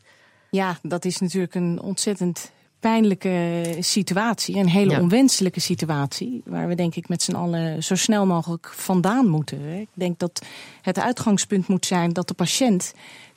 Ja, 0.50 0.78
dat 0.82 1.04
is 1.04 1.18
natuurlijk 1.18 1.54
een 1.54 1.80
ontzettend 1.80 2.52
pijnlijke 2.80 3.76
situatie. 3.80 4.56
Een 4.56 4.68
hele 4.68 4.90
Ja. 4.90 5.00
onwenselijke 5.00 5.60
situatie. 5.60 6.42
Waar 6.44 6.68
we 6.68 6.74
denk 6.74 6.94
ik 6.94 7.08
met 7.08 7.22
z'n 7.22 7.34
allen 7.34 7.82
zo 7.84 7.94
snel 7.94 8.26
mogelijk 8.26 8.72
vandaan 8.74 9.28
moeten. 9.28 9.80
Ik 9.80 9.88
denk 9.92 10.18
dat 10.18 10.42
het 10.82 10.98
uitgangspunt 10.98 11.66
moet 11.68 11.86
zijn 11.86 12.12
dat 12.12 12.28
de 12.28 12.34
patiënt 12.34 12.92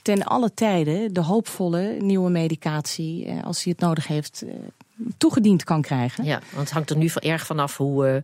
ten 0.06 0.24
alle 0.24 0.54
tijden 0.54 1.14
de 1.14 1.22
hoopvolle 1.22 1.98
nieuwe 2.00 2.30
medicatie, 2.30 3.26
eh, 3.26 3.44
als 3.44 3.64
hij 3.64 3.74
het 3.78 3.82
nodig 3.82 4.08
heeft, 4.08 4.44
eh, 4.48 4.54
toegediend 5.18 5.64
kan 5.64 5.82
krijgen. 5.82 6.24
Ja, 6.24 6.40
want 6.50 6.64
het 6.64 6.72
hangt 6.72 6.90
er 6.90 6.98
nu 6.98 7.10
erg 7.14 7.46
vanaf 7.46 7.78
hoe, 7.78 8.08
eh, 8.08 8.22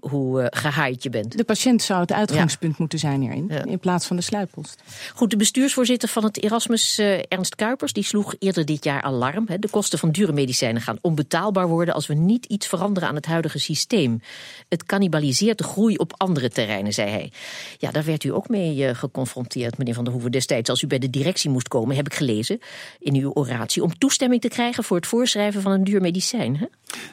hoe 0.00 0.42
eh, 0.42 0.60
gehaaid 0.60 1.02
je 1.02 1.10
bent. 1.10 1.36
De 1.36 1.44
patiënt 1.44 1.82
zou 1.82 2.00
het 2.00 2.12
uitgangspunt 2.12 2.78
moeten 2.78 2.98
zijn 2.98 3.20
hierin, 3.20 3.46
Ja. 3.48 3.64
in 3.64 3.78
plaats 3.78 4.06
van 4.06 4.16
de 4.16 4.22
sluitpost. 4.22 4.82
Goed, 5.14 5.30
de 5.30 5.36
bestuursvoorzitter 5.36 6.08
van 6.08 6.24
het 6.24 6.42
Erasmus, 6.42 6.98
eh, 6.98 7.18
Ernst 7.28 7.54
Kuipers, 7.54 7.92
die 7.92 8.04
sloeg 8.04 8.34
eerder 8.38 8.64
dit 8.64 8.84
jaar 8.84 9.02
alarm. 9.02 9.44
Hè. 9.48 9.58
De 9.58 9.68
kosten 9.70 9.98
van 9.98 10.10
dure 10.10 10.32
medicijnen 10.32 10.82
gaan 10.82 10.98
onbetaalbaar 11.00 11.68
worden 11.68 11.94
als 11.94 12.06
we 12.06 12.14
niet 12.14 12.44
iets 12.46 12.66
veranderen 12.66 13.08
aan 13.08 13.14
het 13.14 13.26
huidige 13.26 13.58
systeem. 13.58 14.20
Het 14.68 14.84
cannibaliseert 14.84 15.58
de 15.58 15.64
groei 15.64 15.96
op 15.96 16.12
andere 16.16 16.48
terreinen, 16.50 16.92
zei 16.92 17.10
hij. 17.10 17.32
Ja, 17.78 17.90
daar 17.90 18.04
werd 18.04 18.24
u 18.24 18.32
ook 18.32 18.48
mee 18.48 18.86
eh, 18.86 18.94
geconfronteerd, 18.94 19.78
meneer 19.78 19.94
Van 19.94 20.04
der 20.04 20.12
Hoeven. 20.12 20.30
Destijds, 20.30 20.70
als 20.70 20.82
u 20.82 20.86
bij 20.86 20.98
de 20.98 21.10
directie 21.10 21.50
moest 21.50 21.68
komen, 21.68 21.96
heb 21.96 22.06
ik 22.06 22.14
gelezen 22.14 22.58
in 22.98 23.14
uw 23.14 23.30
oratie, 23.34 23.82
om 23.82 23.98
toestemming 23.98 24.40
te 24.40 24.48
krijgen 24.48 24.84
voor 24.84 24.96
het 24.96 25.06
voorschrijven 25.06 25.62
van 25.62 25.72
een 25.72 25.84
duur 25.84 26.00
medicijn. 26.00 26.56
Hè? 26.56 26.66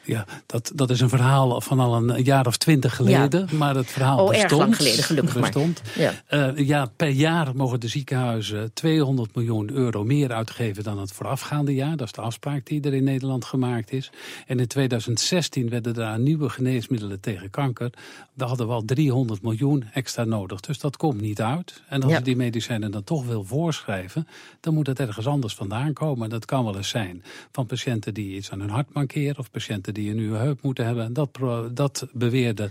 Ja, 0.03 0.25
dat, 0.45 0.71
dat 0.75 0.89
is 0.89 0.99
een 1.01 1.09
verhaal 1.09 1.61
van 1.61 1.79
al 1.79 1.95
een 1.95 2.23
jaar 2.23 2.47
of 2.47 2.57
twintig 2.73 2.95
geleden. 2.95 3.47
Maar 3.57 3.75
het 3.75 3.91
verhaal 3.91 4.17
Oh, 4.25 4.29
erg 4.33 4.41
bestond. 4.41 4.61
lang 4.61 4.75
geleden, 4.75 5.03
gelukkig 5.03 5.39
maar. 5.39 5.53
Ja. 5.95 6.13
Eh, 6.27 6.67
ja, 6.67 6.85
per 6.95 7.07
jaar 7.09 7.55
mogen 7.55 7.79
de 7.79 7.87
ziekenhuizen 7.87 8.73
200 8.73 9.35
miljoen 9.35 9.71
euro 9.71 10.03
meer 10.03 10.31
uitgeven 10.33 10.83
dan 10.83 10.99
het 10.99 11.11
voorafgaande 11.11 11.73
jaar. 11.73 11.97
Dat 11.97 12.07
is 12.07 12.13
de 12.13 12.21
afspraak 12.21 12.65
die 12.65 12.81
er 12.81 12.93
in 12.93 13.03
Nederland 13.03 13.45
gemaakt 13.45 13.91
is. 13.91 14.11
En 14.47 14.59
in 14.59 14.67
2016 14.67 15.69
werden 15.69 15.95
er 15.95 16.03
aan 16.05 16.23
nieuwe 16.23 16.49
geneesmiddelen 16.49 17.19
tegen 17.19 17.49
kanker. 17.49 17.89
We 18.33 18.43
hadden 18.43 18.67
wel 18.67 18.85
300 18.85 19.41
miljoen 19.41 19.83
extra 19.93 20.23
nodig. 20.23 20.59
Dus 20.59 20.79
dat 20.79 20.97
komt 20.97 21.21
niet 21.21 21.41
uit. 21.41 21.81
En 21.89 22.01
als 22.01 22.11
Ja. 22.11 22.17
je 22.17 22.23
die 22.23 22.35
medicijnen 22.35 22.91
dan 22.91 23.03
toch 23.03 23.25
wil 23.25 23.43
voorschrijven, 23.43 24.27
dan 24.59 24.73
moet 24.73 24.87
het 24.87 24.99
ergens 24.99 25.27
anders 25.27 25.55
vandaan 25.55 25.93
komen. 25.93 26.29
Dat 26.29 26.45
kan 26.45 26.63
wel 26.63 26.75
eens 26.77 26.89
zijn 26.89 27.23
van 27.51 27.65
patiënten 27.65 28.13
die 28.13 28.35
iets 28.35 28.51
aan 28.51 28.59
hun 28.59 28.69
hart 28.69 28.93
mankeren 28.93 29.37
of 29.37 29.51
patiënten 29.51 29.93
die 29.93 30.09
een 30.09 30.15
nieuwe 30.15 30.37
heup 30.37 30.61
moeten 30.61 30.85
hebben. 30.85 31.05
En 31.05 31.13
dat, 31.13 31.29
dat 31.71 32.07
beweerde 32.13 32.62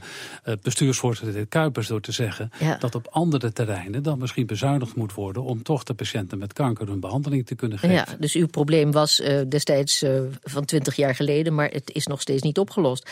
eh, 0.45 0.55
bestuursvoorzitter 0.63 1.47
Kuipers 1.47 1.87
door 1.87 2.01
te 2.01 2.13
zeggen 2.13 2.51
Ja. 2.59 2.77
dat 2.77 2.95
op 2.95 3.09
andere 3.11 3.53
terreinen 3.53 4.03
dan 4.03 4.19
misschien 4.19 4.47
bezuinigd 4.47 4.95
moet 4.97 5.15
worden 5.15 5.43
om 5.43 5.63
toch 5.63 5.83
de 5.83 5.95
patiënten 5.95 6.39
met 6.39 6.53
kanker 6.53 6.87
hun 6.89 7.01
behandeling 7.01 7.47
te 7.47 7.55
kunnen 7.55 7.79
geven. 7.79 7.97
Ja, 7.97 8.07
dus 8.19 8.35
uw 8.35 8.47
probleem 8.47 8.93
was 8.93 9.21
eh, 9.21 9.41
destijds 9.49 10.03
eh, 10.03 10.21
van 10.43 10.65
twintig 10.65 10.97
jaar 10.97 11.15
geleden, 11.15 11.55
maar 11.55 11.69
het 11.69 11.91
is 11.93 12.07
nog 12.07 12.21
steeds 12.21 12.43
niet 12.43 12.59
opgelost. 12.59 13.11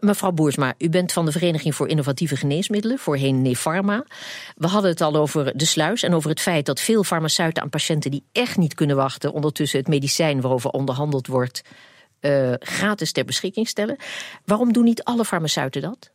Mevrouw 0.00 0.30
Boersma, 0.32 0.74
u 0.78 0.88
bent 0.88 1.12
van 1.12 1.24
de 1.24 1.32
Vereniging 1.32 1.74
voor 1.74 1.88
Innovatieve 1.88 2.36
Geneesmiddelen, 2.36 2.98
voorheen 2.98 3.42
Nefarma. 3.42 4.04
We 4.56 4.66
hadden 4.66 4.90
het 4.90 5.00
al 5.00 5.16
over 5.16 5.56
de 5.56 5.64
sluis 5.64 6.02
en 6.02 6.14
over 6.14 6.30
het 6.30 6.40
feit 6.40 6.66
dat 6.66 6.80
veel 6.80 7.04
farmaceuten 7.04 7.62
aan 7.62 7.68
patiënten 7.68 8.10
die 8.10 8.24
echt 8.32 8.56
niet 8.56 8.74
kunnen 8.74 8.96
wachten, 8.96 9.32
ondertussen 9.32 9.78
het 9.78 9.88
medicijn 9.88 10.40
waarover 10.40 10.70
onderhandeld 10.70 11.26
wordt, 11.26 11.62
gratis 12.60 13.12
ter 13.12 13.24
beschikking 13.24 13.68
stellen. 13.68 13.96
Waarom 14.44 14.72
doen 14.72 14.84
niet 14.84 15.04
alle 15.04 15.24
farmaceuten 15.24 15.82
dat? 15.82 16.10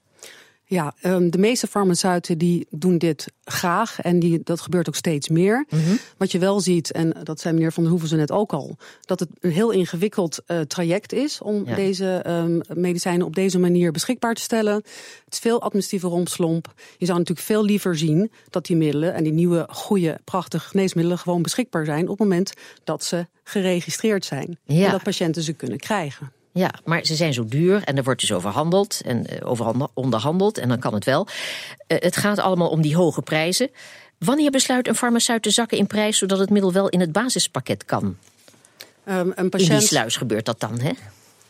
Ja, 0.71 0.93
um, 1.03 1.29
de 1.29 1.37
meeste 1.37 1.67
farmaceuten 1.67 2.37
die 2.37 2.67
doen 2.69 2.97
dit 2.97 3.25
graag 3.43 4.01
en 4.01 4.19
die, 4.19 4.41
dat 4.43 4.61
gebeurt 4.61 4.87
ook 4.87 4.95
steeds 4.95 5.29
meer. 5.29 5.65
Mhm. 5.69 5.95
Wat 6.17 6.31
je 6.31 6.39
wel 6.39 6.59
ziet, 6.59 6.91
en 6.91 7.13
dat 7.23 7.39
zei 7.39 7.53
meneer 7.53 7.71
Van 7.71 7.83
der 7.83 7.91
Hoeven 7.91 8.09
zo 8.09 8.15
net 8.15 8.31
ook 8.31 8.53
al, 8.53 8.77
dat 9.01 9.19
het 9.19 9.29
een 9.39 9.51
heel 9.51 9.71
ingewikkeld 9.71 10.39
uh, 10.47 10.59
traject 10.59 11.13
is 11.13 11.41
om 11.41 11.65
Ja. 11.65 11.75
deze 11.75 12.23
um, 12.27 12.61
medicijnen 12.73 13.25
op 13.25 13.35
deze 13.35 13.59
manier 13.59 13.91
beschikbaar 13.91 14.33
te 14.33 14.41
stellen. 14.41 14.75
Het 15.25 15.33
is 15.33 15.39
veel 15.39 15.61
administratieve 15.61 16.07
rompslomp. 16.07 16.73
Je 16.97 17.05
zou 17.05 17.17
natuurlijk 17.17 17.47
veel 17.47 17.63
liever 17.63 17.97
zien 17.97 18.31
dat 18.49 18.65
die 18.65 18.75
middelen 18.75 19.13
en 19.13 19.23
die 19.23 19.33
nieuwe, 19.33 19.67
goede, 19.69 20.19
prachtige 20.23 20.67
geneesmiddelen 20.67 21.19
gewoon 21.19 21.41
beschikbaar 21.41 21.85
zijn 21.85 22.03
op 22.03 22.09
het 22.09 22.27
moment 22.27 22.53
dat 22.83 23.03
ze 23.03 23.27
geregistreerd 23.43 24.25
zijn. 24.25 24.57
Ja. 24.63 24.85
En 24.85 24.91
dat 24.91 25.03
patiënten 25.03 25.43
ze 25.43 25.53
kunnen 25.53 25.77
krijgen. 25.79 26.31
Ja, 26.59 26.73
maar 26.85 27.05
ze 27.05 27.15
zijn 27.15 27.33
zo 27.33 27.45
duur 27.45 27.83
en 27.83 27.97
er 27.97 28.03
wordt 28.03 28.19
dus 28.19 28.31
over 28.31 28.49
handeld 28.49 29.01
en 29.05 29.25
eh, 29.25 29.49
over 29.49 29.89
onderhandeld 29.93 30.57
en 30.57 30.69
dan 30.69 30.79
kan 30.79 30.93
het 30.93 31.05
wel. 31.05 31.27
Eh, 31.87 31.97
het 31.99 32.17
gaat 32.17 32.39
allemaal 32.39 32.69
om 32.69 32.81
die 32.81 32.95
hoge 32.95 33.21
prijzen. 33.21 33.69
Wanneer 34.17 34.51
besluit 34.51 34.87
een 34.87 34.95
farmaceut 34.95 35.41
te 35.41 35.49
zakken 35.49 35.77
in 35.77 35.87
prijs 35.87 36.17
zodat 36.17 36.39
het 36.39 36.49
middel 36.49 36.73
wel 36.73 36.89
in 36.89 36.99
het 36.99 37.11
basispakket 37.11 37.85
kan? 37.85 38.03
Um, 39.05 39.31
een 39.35 39.49
patiënt... 39.49 39.71
In 39.71 39.77
die 39.77 39.87
sluis 39.87 40.15
gebeurt 40.15 40.45
dat 40.45 40.59
dan, 40.59 40.79
hè? 40.79 40.91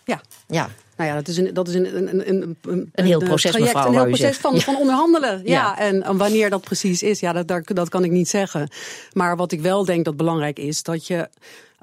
Ja. 0.06 0.22
ja. 0.48 0.70
Nou 0.98 1.10
ja, 1.10 1.16
dat 1.16 1.28
is 1.28 1.38
een, 1.38 1.54
dat 1.54 1.68
is 1.68 1.74
een, 1.74 1.98
een, 1.98 2.30
een, 2.30 2.58
een, 2.62 2.90
een 2.94 3.06
heel 3.06 3.20
proces, 3.20 3.52
traject, 3.52 3.74
mevrouw, 3.74 3.92
Een 3.92 4.00
heel 4.00 4.08
proces 4.08 4.38
van, 4.38 4.54
ja. 4.54 4.60
van 4.60 4.76
onderhandelen. 4.76 5.42
Ja. 5.44 5.54
ja. 5.54 5.80
En 5.80 6.18
wanneer 6.18 6.50
dat 6.50 6.62
precies 6.62 7.04
is, 7.04 7.20
ja, 7.20 7.44
dat, 7.44 7.64
dat 7.66 7.90
kan 7.90 8.04
ik 8.04 8.12
niet 8.12 8.30
zeggen. 8.30 8.70
Maar 9.14 9.36
wat 9.36 9.52
ik 9.52 9.62
wel 9.62 9.86
denk 9.86 10.06
dat 10.06 10.18
belangrijk 10.18 10.60
is, 10.60 10.84
dat 10.84 11.08
je 11.08 11.30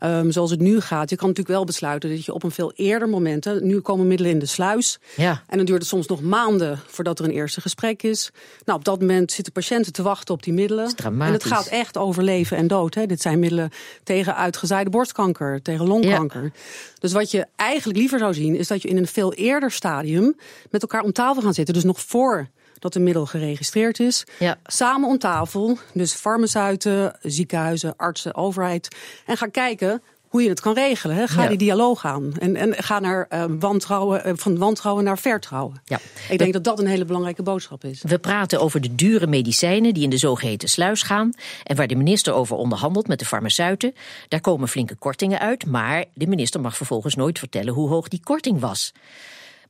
Um, 0.05 0.33
zoals 0.33 0.50
het 0.50 0.61
nu 0.61 0.81
gaat. 0.81 1.11
Je 1.11 1.17
kan 1.17 1.29
natuurlijk 1.29 1.57
wel 1.57 1.65
besluiten 1.65 2.11
dat 2.11 2.25
je 2.25 2.33
op 2.33 2.43
een 2.43 2.50
veel 2.50 2.73
eerder 2.75 3.09
moment. 3.09 3.62
nu 3.62 3.81
komen 3.81 4.07
middelen 4.07 4.33
in 4.33 4.38
de 4.38 4.47
sluis. 4.47 4.99
Ja. 5.17 5.43
En 5.47 5.57
dan 5.57 5.67
duurt 5.67 5.79
het 5.79 5.88
soms 5.88 6.07
nog 6.07 6.23
maanden 6.23 6.81
voordat 6.87 7.19
er 7.19 7.25
een 7.25 7.31
eerste 7.31 7.61
gesprek 7.61 8.03
is. 8.03 8.31
Nou, 8.65 8.79
op 8.79 8.85
dat 8.85 9.00
moment 9.00 9.33
zitten 9.33 9.53
patiënten 9.53 9.93
te 9.93 10.03
wachten 10.03 10.35
op 10.35 10.43
die 10.43 10.53
middelen. 10.53 10.95
en 11.05 11.21
het 11.21 11.45
gaat 11.45 11.67
echt 11.67 11.97
over 11.97 12.23
leven 12.23 12.57
en 12.57 12.67
dood. 12.67 12.95
Hè. 12.95 13.07
Dit 13.07 13.21
zijn 13.21 13.38
middelen 13.38 13.71
tegen 14.03 14.37
uitgezaaide 14.37 14.91
borstkanker, 14.91 15.62
tegen 15.62 15.87
longkanker. 15.87 16.43
Ja. 16.43 16.50
Dus 16.99 17.12
wat 17.12 17.31
je 17.31 17.47
eigenlijk 17.57 17.99
liever 17.99 18.19
zou 18.19 18.35
zien, 18.35 18.57
is 18.57 18.69
dat 18.69 18.83
je 18.83 18.88
in 18.88 18.97
een 18.97 19.07
veel 19.07 19.33
eerder 19.33 19.71
stadium 19.71 20.37
met 20.71 20.83
elkaar 20.83 21.03
om 21.03 21.12
tafel 21.12 21.43
gaan 21.43 21.55
zitten. 21.55 21.75
Dus 21.75 21.85
nog 21.85 22.00
voor 22.00 22.49
dat 22.78 22.95
een 22.95 23.02
middel 23.02 23.26
geregistreerd 23.26 24.00
is. 24.00 24.25
Ja. 24.38 24.59
Samen 24.64 25.09
om 25.09 25.18
tafel, 25.18 25.78
dus 25.92 26.12
farmaceuten, 26.14 27.18
ziekenhuizen, 27.23 27.97
artsen, 27.97 28.35
overheid. 28.35 28.97
En 29.26 29.37
ga 29.37 29.47
kijken 29.47 30.02
hoe 30.26 30.42
je 30.42 30.49
het 30.49 30.61
kan 30.61 30.75
regelen. 30.75 31.16
Hè. 31.16 31.26
Ga 31.26 31.42
Ja. 31.42 31.49
die 31.49 31.59
dialoog 31.59 32.04
aan. 32.04 32.33
En, 32.38 32.56
en 32.56 32.75
ga 32.75 32.99
naar, 32.99 33.26
eh, 33.28 33.45
wantrouwen, 33.59 34.25
eh, 34.25 34.33
van 34.37 34.59
wantrouwen 34.59 35.04
naar 35.04 35.18
vertrouwen. 35.18 35.83
Ja. 35.85 35.99
Ik 36.28 36.38
denk 36.38 36.52
dat 36.52 36.64
dat 36.64 36.78
een 36.78 36.87
hele 36.87 37.04
belangrijke 37.04 37.42
boodschap 37.42 37.85
is. 37.85 38.02
We 38.02 38.18
praten 38.18 38.61
over 38.61 38.80
de 38.80 38.95
dure 38.95 39.26
medicijnen 39.26 39.95
die 39.95 40.02
in 40.02 40.11
de 40.11 40.16
zogeheten 40.18 40.68
sluis 40.68 41.02
gaan. 41.02 41.33
En 41.62 41.76
waar 41.76 41.87
de 41.87 41.95
minister 41.95 42.33
over 42.33 42.56
onderhandelt 42.56 43.09
met 43.09 43.18
de 43.18 43.25
farmaceuten. 43.25 43.95
Daar 44.28 44.40
komen 44.40 44.68
flinke 44.68 44.95
kortingen 44.95 45.38
uit. 45.38 45.66
Maar 45.66 46.04
de 46.14 46.26
minister 46.26 46.61
mag 46.61 46.76
vervolgens 46.76 47.14
nooit 47.14 47.38
vertellen 47.38 47.73
hoe 47.75 47.88
hoog 47.88 48.09
die 48.09 48.21
korting 48.25 48.61
was. 48.61 48.92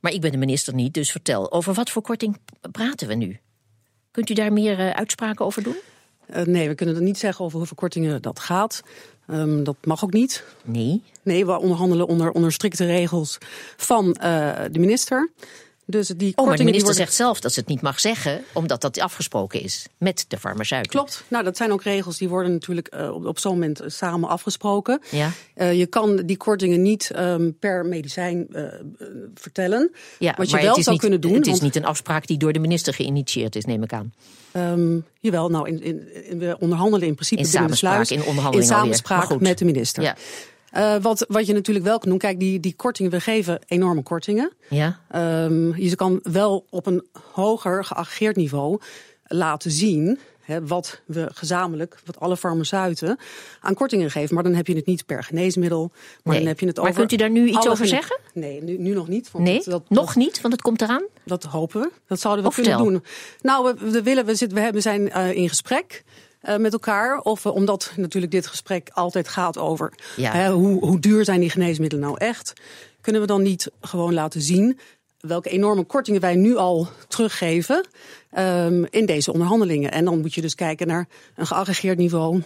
Maar 0.01 0.11
ik 0.11 0.21
ben 0.21 0.31
de 0.31 0.37
minister 0.37 0.73
niet, 0.73 0.93
dus 0.93 1.11
vertel. 1.11 1.51
Over 1.51 1.73
wat 1.73 1.89
voor 1.89 2.01
korting 2.01 2.37
praten 2.71 3.07
we 3.07 3.13
nu? 3.13 3.39
Kunt 4.11 4.29
u 4.29 4.33
daar 4.33 4.53
meer 4.53 4.79
uh, 4.79 4.89
uitspraken 4.89 5.45
over 5.45 5.63
doen? 5.63 5.75
Uh, 6.35 6.41
nee, 6.41 6.67
we 6.67 6.75
kunnen 6.75 6.95
er 6.95 7.01
niet 7.01 7.17
zeggen 7.17 7.45
over 7.45 7.57
hoeveel 7.57 7.75
kortingen 7.75 8.21
dat 8.21 8.39
gaat. 8.39 8.81
Um, 9.27 9.63
dat 9.63 9.75
mag 9.83 10.03
ook 10.03 10.13
niet. 10.13 10.43
Nee? 10.63 11.03
Nee, 11.23 11.45
we 11.45 11.59
onderhandelen 11.59 12.07
onder, 12.07 12.31
onder 12.31 12.51
strikte 12.51 12.85
regels 12.85 13.37
van 13.77 14.05
uh, 14.07 14.13
de 14.71 14.79
minister. 14.79 15.29
Dus 15.89 16.07
die 16.07 16.33
oh, 16.35 16.45
maar 16.45 16.57
de 16.57 16.63
minister 16.63 16.85
worden... 16.85 17.05
zegt 17.05 17.17
zelf 17.17 17.39
dat 17.39 17.53
ze 17.53 17.59
het 17.59 17.69
niet 17.69 17.81
mag 17.81 17.99
zeggen, 17.99 18.43
omdat 18.53 18.81
dat 18.81 18.99
afgesproken 18.99 19.61
is 19.61 19.87
met 19.97 20.25
de 20.27 20.37
farmaceut. 20.37 20.87
Klopt. 20.87 21.23
Nou, 21.27 21.43
dat 21.43 21.57
zijn 21.57 21.71
ook 21.71 21.83
regels 21.83 22.17
die 22.17 22.29
worden 22.29 22.51
natuurlijk 22.51 22.95
uh, 22.95 23.13
op, 23.13 23.25
op 23.25 23.39
zo'n 23.39 23.51
moment 23.51 23.81
samen 23.85 24.29
afgesproken. 24.29 25.01
Ja. 25.11 25.31
Uh, 25.55 25.73
je 25.73 25.85
kan 25.85 26.15
die 26.15 26.37
kortingen 26.37 26.81
niet 26.81 27.11
um, 27.15 27.57
per 27.59 27.85
medicijn 27.85 28.47
uh, 28.51 28.63
vertellen. 29.35 29.91
Ja, 30.19 30.33
Wat 30.37 30.49
je 30.49 30.55
maar 30.55 30.65
wel 30.65 30.75
zou 30.75 30.89
niet, 30.89 30.99
kunnen 30.99 31.21
doen. 31.21 31.33
Het 31.33 31.45
is 31.45 31.51
want, 31.51 31.61
niet 31.61 31.75
een 31.75 31.85
afspraak 31.85 32.27
die 32.27 32.37
door 32.37 32.53
de 32.53 32.59
minister 32.59 32.93
geïnitieerd 32.93 33.55
is, 33.55 33.65
neem 33.65 33.83
ik 33.83 33.93
aan. 33.93 34.13
Um, 34.53 35.05
jawel, 35.19 35.49
nou, 35.49 35.67
in, 35.67 35.83
in, 35.83 36.25
in, 36.29 36.39
we 36.39 36.57
onderhandelen 36.59 37.07
in 37.07 37.13
principe 37.13 37.41
in 37.41 37.51
binnen 37.51 37.69
de 37.69 37.75
sluis. 37.75 38.11
In 38.11 38.19
in 38.19 38.25
onderhandeling 38.25 38.69
samenspraak 38.69 39.39
met 39.39 39.57
de 39.57 39.65
minister. 39.65 40.03
Ja. 40.03 40.15
Uh, 40.75 40.95
wat, 41.01 41.25
wat 41.27 41.45
je 41.45 41.53
natuurlijk 41.53 41.85
wel 41.85 41.99
kan 41.99 42.09
doen, 42.09 42.19
kijk, 42.19 42.39
die, 42.39 42.59
die 42.59 42.73
kortingen, 42.75 43.11
we 43.11 43.19
geven 43.19 43.59
enorme 43.67 44.03
kortingen. 44.03 44.51
Ja. 44.69 44.99
Um, 45.45 45.75
je 45.77 45.95
kan 45.95 46.19
wel 46.23 46.65
op 46.69 46.85
een 46.85 47.05
hoger 47.31 47.85
geaggregeerd 47.85 48.35
niveau 48.35 48.79
laten 49.27 49.71
zien 49.71 50.19
hè, 50.41 50.67
wat 50.67 51.01
we 51.05 51.29
gezamenlijk, 51.33 51.99
wat 52.05 52.19
alle 52.19 52.37
farmaceuten 52.37 53.17
aan 53.61 53.73
kortingen 53.73 54.11
geven. 54.11 54.35
Maar 54.35 54.43
dan 54.43 54.53
heb 54.53 54.67
je 54.67 54.75
het 54.75 54.85
niet 54.85 55.05
per 55.05 55.23
geneesmiddel. 55.23 55.91
Maar 55.91 56.33
nee. 56.33 56.37
dan 56.37 56.47
heb 56.47 56.59
je 56.59 56.65
het 56.67 56.75
maar 56.75 56.85
over. 56.85 56.99
kunt 56.99 57.11
u 57.11 57.15
daar 57.15 57.29
nu 57.29 57.47
iets 57.47 57.67
over 57.67 57.87
zeggen? 57.87 58.19
Nee, 58.33 58.63
nu, 58.63 58.77
nu 58.77 58.93
nog 58.93 59.07
niet. 59.07 59.31
Want 59.31 59.43
Nee, 59.43 59.55
dat, 59.57 59.65
dat, 59.65 59.89
nog 59.89 60.15
niet, 60.15 60.41
want 60.41 60.53
het 60.53 60.61
komt 60.61 60.81
eraan. 60.81 61.03
dat 61.25 61.43
hopen 61.43 61.81
we. 61.81 61.91
Dat 62.07 62.19
zouden 62.19 62.45
we 62.45 62.53
kunnen 62.53 62.77
doen. 62.77 63.03
Nou, 63.41 63.73
we, 63.79 63.91
we 63.91 64.03
willen, 64.03 64.25
we, 64.25 64.35
zitten, 64.35 64.57
we 64.57 64.63
hebben- 64.63 64.81
zijn 64.81 65.01
uh, 65.01 65.31
in 65.31 65.49
gesprek. 65.49 66.03
Uh, 66.49 66.57
met 66.57 66.73
elkaar. 66.73 67.19
Of 67.19 67.43
we, 67.43 67.53
omdat 67.53 67.91
natuurlijk 67.95 68.31
dit 68.31 68.47
gesprek 68.47 68.89
altijd 68.93 69.27
gaat 69.27 69.57
over 69.57 69.93
Ja. 70.15 70.31
hè, 70.31 70.51
hoe, 70.51 70.85
hoe 70.85 70.99
duur 70.99 71.25
zijn 71.25 71.39
die 71.39 71.49
geneesmiddelen 71.49 72.05
nou 72.05 72.17
echt. 72.19 72.53
Kunnen 73.01 73.21
we 73.21 73.27
dan 73.27 73.41
niet 73.41 73.71
gewoon 73.81 74.13
laten 74.13 74.41
zien 74.41 74.79
welke 75.19 75.49
enorme 75.49 75.83
kortingen 75.83 76.21
wij 76.21 76.35
nu 76.35 76.55
al 76.55 76.87
teruggeven 77.07 77.87
um, 78.37 78.85
in 78.89 79.05
deze 79.05 79.31
onderhandelingen. 79.33 79.91
En 79.91 80.05
dan 80.05 80.19
moet 80.19 80.33
je 80.33 80.41
dus 80.41 80.55
kijken 80.55 80.87
naar 80.87 81.07
een 81.35 81.47
geaggregeerd 81.47 81.97
niveau 81.97 82.41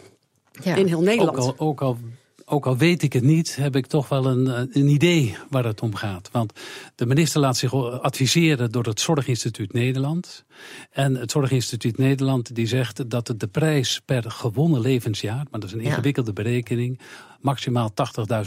Ja. 0.63 0.75
in 0.75 0.87
heel 0.87 1.01
Nederland. 1.01 1.37
Ook 1.37 1.43
al, 1.59 1.67
ook, 1.67 1.81
al, 1.81 1.97
ook 2.45 2.65
al 2.65 2.77
weet 2.77 3.03
ik 3.03 3.13
het 3.13 3.23
niet, 3.23 3.55
heb 3.55 3.75
ik 3.75 3.85
toch 3.85 4.09
wel 4.09 4.25
een, 4.25 4.47
eh, 4.47 4.81
een 4.81 4.87
idee 4.87 5.37
waar 5.49 5.65
het 5.65 5.81
om 5.81 5.95
gaat. 5.95 6.29
Want 6.31 6.53
de 6.95 7.05
minister 7.05 7.41
laat 7.41 7.57
zich 7.57 7.73
adviseren 8.01 8.71
door 8.71 8.83
het 8.83 8.99
Zorginstituut 8.99 9.73
Nederland. 9.73 10.43
En 10.91 11.15
het 11.15 11.31
Zorginstituut 11.31 11.97
Nederland 11.97 12.55
die 12.55 12.67
zegt 12.67 13.09
dat 13.09 13.27
het 13.27 13.39
de 13.39 13.47
prijs 13.47 14.01
per 14.05 14.31
gewonnen 14.31 14.81
levensjaar, 14.81 15.45
maar 15.51 15.59
dat 15.59 15.63
is 15.63 15.73
een 15.73 15.81
ingewikkelde 15.81 16.33
berekening, 16.33 16.99
maximaal 17.41 17.91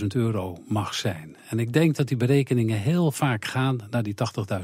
80.000 0.01 0.07
euro 0.07 0.59
mag 0.69 0.95
zijn. 0.95 1.37
En 1.49 1.59
ik 1.59 1.73
denk 1.73 1.97
dat 1.97 2.09
die 2.09 2.17
berekeningen 2.17 2.79
heel 2.79 3.13
vaak 3.13 3.45
gaan 3.45 3.79
naar 3.91 4.03
die 4.03 4.15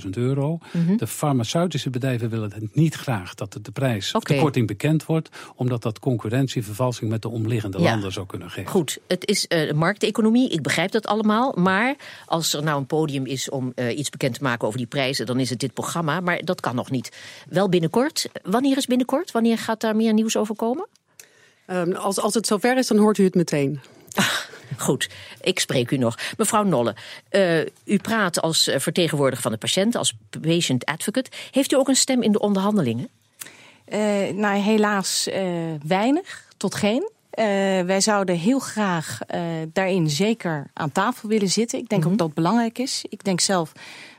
80.000 0.05 0.09
euro. 0.11 0.59
Mhm. 0.73 0.97
De 0.97 1.07
farmaceutische 1.07 1.91
bedrijven 1.91 2.31
willen 2.31 2.53
het 2.53 2.75
niet 2.75 2.95
graag 2.95 3.35
dat 3.35 3.59
de 3.63 3.71
prijs, 3.73 4.15
Oké. 4.15 4.35
de 4.35 4.41
korting 4.41 4.67
bekend 4.67 5.07
wordt, 5.07 5.29
omdat 5.57 5.83
dat 5.83 5.99
concurrentievervalsing 5.99 7.11
met 7.11 7.23
de 7.23 7.29
omliggende 7.29 7.79
Ja. 7.79 7.91
landen 7.91 8.13
zou 8.13 8.27
kunnen 8.27 8.51
geven. 8.51 8.71
Goed, 8.71 8.99
het 9.07 9.27
is 9.27 9.47
eh 9.47 9.73
markteconomie, 9.73 10.49
ik 10.51 10.63
begrijp 10.63 10.91
dat 10.91 11.07
allemaal. 11.07 11.53
Maar 11.57 11.97
als 12.27 12.55
er 12.55 12.63
nou 12.63 12.79
een 12.79 12.87
podium 12.87 13.27
is 13.27 13.51
om 13.51 13.73
eh, 13.75 13.99
iets 13.99 14.11
bekend 14.11 14.35
te 14.35 14.43
maken 14.43 14.67
over 14.67 14.79
die 14.79 14.87
prijzen, 14.89 15.27
dan 15.27 15.41
is 15.41 15.51
het 15.51 15.59
dit 15.61 15.73
programma. 15.75 16.21
Maar 16.21 16.45
dat 16.45 16.61
kan 16.61 16.75
nog 16.75 16.91
niet. 16.91 17.17
Wel 17.49 17.69
binnenkort. 17.69 18.29
Wanneer 18.43 18.77
is 18.77 18.87
binnenkort? 18.87 19.31
Wanneer 19.31 19.59
gaat 19.59 19.81
daar 19.81 19.97
meer 19.97 20.13
nieuws 20.13 20.37
over 20.37 20.55
komen? 20.55 20.87
Um, 21.67 21.93
als, 21.93 22.19
als 22.21 22.35
het 22.35 22.47
zover 22.47 22.77
is, 22.77 22.87
dan 22.87 22.99
hoort 22.99 23.19
u 23.19 23.25
het 23.25 23.35
meteen. 23.35 23.81
Goed, 24.77 25.09
ik 25.41 25.61
spreek 25.61 25.91
u 25.91 25.97
nog. 25.97 26.19
Mevrouw 26.37 26.63
Nolle, 26.63 26.95
uh, 27.31 27.61
u 27.85 27.97
praat 28.03 28.41
als 28.41 28.67
eh, 28.67 28.79
vertegenwoordiger 28.79 29.43
van 29.43 29.53
de 29.53 29.59
patiënt, 29.59 29.97
als 29.97 30.15
patient 30.41 30.85
advocate. 30.85 31.31
Heeft 31.51 31.73
u 31.73 31.77
ook 31.77 31.89
een 31.89 31.97
stem 31.97 32.23
in 32.23 32.33
de 32.33 32.41
onderhandelingen? 32.41 33.09
Uh, 33.89 33.99
nou, 34.33 34.59
helaas 34.59 35.29
uh, 35.29 35.53
weinig 35.87 36.45
tot 36.57 36.75
geen. 36.75 37.11
Uh, 37.39 37.45
wij 37.81 38.01
zouden 38.01 38.37
heel 38.37 38.59
graag 38.59 39.19
uh, 39.35 39.41
daarin 39.73 40.11
zeker 40.11 40.71
aan 40.73 40.93
tafel 40.93 41.29
willen 41.29 41.49
zitten. 41.49 41.79
Ik 41.79 41.89
denk 41.89 42.03
Mhm. 42.03 42.11
ook 42.13 42.19
dat 42.19 42.27
het 42.27 42.37
belangrijk 42.37 42.79
is. 42.79 43.05
Ik 43.09 43.25
denk 43.25 43.41
zelf 43.41 43.73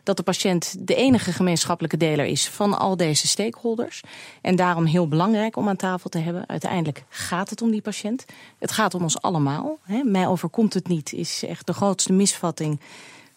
dat 0.04 0.18
de 0.18 0.24
patiënt 0.24 0.76
de 0.88 0.96
enige 0.96 1.32
gemeenschappelijke 1.34 1.98
deler 1.98 2.26
is 2.26 2.48
van 2.50 2.78
al 2.80 2.98
deze 2.98 3.28
stakeholders. 3.28 4.02
En 4.42 4.56
daarom 4.56 4.86
heel 4.86 5.08
belangrijk 5.08 5.56
om 5.56 5.70
aan 5.70 5.76
tafel 5.76 6.10
te 6.10 6.20
hebben. 6.20 6.50
Uiteindelijk 6.50 7.04
gaat 7.10 7.50
het 7.50 7.62
om 7.62 7.72
die 7.72 7.82
patiënt. 7.82 8.26
Het 8.60 8.72
gaat 8.72 8.94
om 8.94 9.02
ons 9.02 9.22
allemaal. 9.22 9.78
Hè. 9.84 10.04
Mij 10.04 10.28
overkomt 10.28 10.74
het 10.74 10.88
niet, 10.88 11.14
is 11.14 11.44
echt 11.48 11.68
de 11.68 11.74
grootste 11.74 12.14
misvatting. 12.14 12.80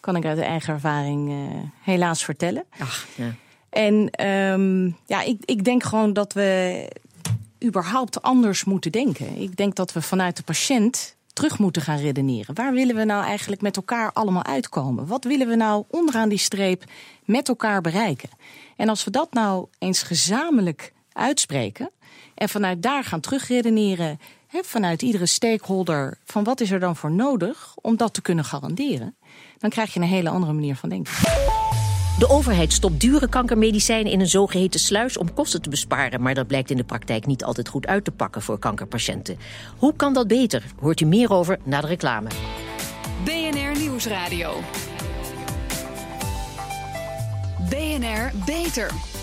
Kan 0.01 0.17
ik 0.17 0.25
uit 0.25 0.39
eigen 0.39 0.75
ervaring 0.75 1.29
uh, 1.31 1.37
helaas 1.83 2.25
vertellen. 2.25 2.65
Ach, 2.79 3.07
ja. 3.15 3.35
En 3.71 4.27
um, 4.29 4.97
ja, 5.07 5.23
ik, 5.23 5.37
ik 5.45 5.65
denk 5.65 5.83
gewoon 5.83 6.13
dat 6.13 6.33
we 6.33 6.89
überhaupt 7.65 8.23
anders 8.23 8.65
moeten 8.65 8.93
denken. 8.93 9.41
Ik 9.41 9.57
denk 9.57 9.75
dat 9.75 9.93
we 9.93 10.03
vanuit 10.03 10.37
de 10.37 10.43
patiënt 10.43 11.17
terug 11.33 11.59
moeten 11.59 11.83
gaan 11.83 11.99
redeneren. 11.99 12.55
Waar 12.55 12.73
willen 12.73 12.97
we 12.97 13.05
nou 13.05 13.25
eigenlijk 13.25 13.63
met 13.63 13.77
elkaar 13.77 14.13
allemaal 14.13 14.45
uitkomen? 14.45 15.07
Wat 15.07 15.25
willen 15.25 15.49
we 15.49 15.55
nou 15.55 15.85
onderaan 15.91 16.29
die 16.29 16.39
streep 16.39 16.85
met 17.25 17.49
elkaar 17.49 17.81
bereiken? 17.81 18.29
En 18.77 18.89
als 18.89 19.05
we 19.05 19.11
dat 19.11 19.33
nou 19.33 19.67
eens 19.79 20.03
gezamenlijk 20.03 20.93
uitspreken 21.13 21.91
en 22.35 22.49
vanuit 22.49 22.83
daar 22.83 23.05
gaan 23.05 23.21
terugredeneren, 23.21 24.19
hè, 24.47 24.61
vanuit 24.63 25.03
iedere 25.03 25.27
stakeholder, 25.27 26.19
van 26.25 26.45
wat 26.45 26.61
is 26.61 26.71
er 26.71 26.81
dan 26.81 26.97
voor 26.97 27.11
nodig 27.11 27.75
om 27.81 27.97
dat 27.97 28.15
te 28.15 28.23
kunnen 28.23 28.45
garanderen, 28.45 29.17
dan 29.59 29.71
krijg 29.71 29.95
je 29.95 30.01
een 30.01 30.07
hele 30.07 30.29
andere 30.29 30.53
manier 30.53 30.77
van 30.77 30.89
denken. 30.89 31.13
De 32.19 32.29
overheid 32.29 32.73
stopt 32.73 33.01
dure 33.01 33.29
kankermedicijnen 33.29 34.13
in 34.13 34.21
een 34.21 34.29
zogeheten 34.29 34.81
sluis 34.81 35.17
om 35.17 35.35
kosten 35.35 35.63
te 35.63 35.69
besparen. 35.69 36.23
Maar 36.23 36.35
dat 36.35 36.47
blijkt 36.47 36.71
in 36.71 36.77
de 36.77 36.85
praktijk 36.85 37.27
niet 37.27 37.45
altijd 37.45 37.69
goed 37.69 37.87
uit 37.87 38.05
te 38.05 38.11
pakken 38.11 38.43
voor 38.43 38.59
kankerpatiënten. 38.59 39.39
Hoe 39.79 39.95
kan 39.97 40.15
dat 40.15 40.27
beter? 40.27 40.65
Hoort 40.81 41.01
u 41.01 41.05
meer 41.05 41.33
over 41.33 41.59
na 41.65 41.81
de 41.81 41.87
reclame. 41.87 42.29
BNR 43.25 43.81
Nieuwsradio. 43.81 44.55
BNR 47.69 48.33
Beter. 48.47 49.14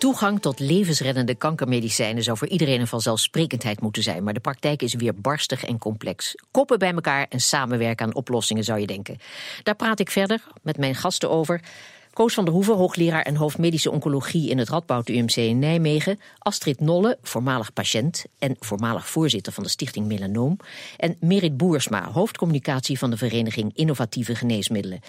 Toegang 0.00 0.40
tot 0.40 0.58
levensreddende 0.58 1.34
kankermedicijnen 1.34 2.22
zou 2.22 2.36
voor 2.36 2.48
iedereen 2.48 2.80
een 2.80 2.86
vanzelfsprekendheid 2.86 3.80
moeten 3.80 4.02
zijn. 4.02 4.24
Maar 4.24 4.34
de 4.34 4.40
praktijk 4.40 4.82
is 4.82 4.94
weer 4.94 5.14
barstig 5.14 5.64
en 5.64 5.78
complex. 5.78 6.34
Koppen 6.50 6.78
bij 6.78 6.92
elkaar 6.92 7.26
en 7.28 7.40
samenwerken 7.40 8.06
aan 8.06 8.14
oplossingen, 8.14 8.64
zou 8.64 8.80
je 8.80 8.86
denken. 8.86 9.18
Daar 9.62 9.74
praat 9.74 10.00
ik 10.00 10.10
verder 10.10 10.42
met 10.62 10.78
mijn 10.78 10.94
gasten 10.94 11.30
over. 11.30 11.60
Koos 12.12 12.34
van 12.34 12.44
der 12.44 12.54
Hoeven, 12.54 12.74
hoogleraar 12.74 13.22
en 13.22 13.36
hoofd 13.36 13.58
medische 13.58 13.90
oncologie 13.90 14.50
in 14.50 14.58
het 14.58 14.68
Radboud 14.68 15.08
UMC 15.08 15.36
in 15.36 15.58
Nijmegen. 15.58 16.20
Astrid 16.38 16.80
Nolle, 16.80 17.18
voormalig 17.22 17.72
patiënt 17.72 18.24
en 18.38 18.56
voormalig 18.60 19.08
voorzitter 19.08 19.52
van 19.52 19.62
de 19.62 19.68
Stichting 19.68 20.06
Melanoom. 20.06 20.56
En 20.96 21.16
Merit 21.20 21.56
Boersma, 21.56 22.10
hoofdcommunicatie 22.12 22.98
van 22.98 23.10
de 23.10 23.16
Vereniging 23.16 23.70
Innovatieve 23.74 24.34
Geneesmiddelen. 24.34 25.00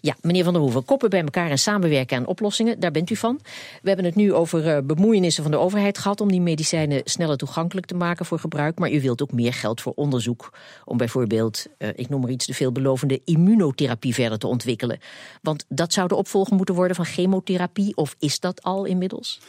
Ja, 0.00 0.16
meneer 0.20 0.44
van 0.44 0.52
der 0.52 0.62
Hoeven, 0.62 0.84
koppen 0.84 1.10
bij 1.10 1.20
elkaar 1.20 1.50
en 1.50 1.58
samenwerken 1.58 2.16
aan 2.16 2.26
oplossingen, 2.26 2.80
daar 2.80 2.90
bent 2.90 3.10
u 3.10 3.16
van. 3.16 3.40
We 3.82 3.88
hebben 3.88 4.06
het 4.06 4.14
nu 4.14 4.34
over 4.34 4.66
uh, 4.66 4.78
bemoeienissen 4.84 5.42
van 5.42 5.52
de 5.52 5.58
overheid 5.58 5.98
gehad 5.98 6.20
om 6.20 6.30
die 6.30 6.40
medicijnen 6.40 7.00
sneller 7.04 7.36
toegankelijk 7.36 7.86
te 7.86 7.94
maken 7.94 8.26
voor 8.26 8.38
gebruik. 8.38 8.78
Maar 8.78 8.90
u 8.90 9.00
wilt 9.00 9.22
ook 9.22 9.32
meer 9.32 9.52
geld 9.52 9.80
voor 9.80 9.92
onderzoek 9.96 10.52
om 10.84 10.96
bijvoorbeeld, 10.96 11.66
uh, 11.78 11.88
ik 11.94 12.08
noem 12.08 12.20
maar 12.20 12.30
iets, 12.30 12.46
de 12.46 12.54
veelbelovende 12.54 13.20
immunotherapie 13.24 14.14
verder 14.14 14.38
te 14.38 14.46
ontwikkelen. 14.46 14.98
Want 15.42 15.64
dat 15.68 15.92
zou 15.92 16.08
de 16.08 16.16
opvolger 16.48 16.56
moeten 16.56 16.74
worden 16.74 16.96
van 16.96 17.04
chemotherapie? 17.04 17.96
Of 17.96 18.14
is 18.18 18.40
dat 18.40 18.62
al 18.62 18.84
inmiddels? 18.84 19.40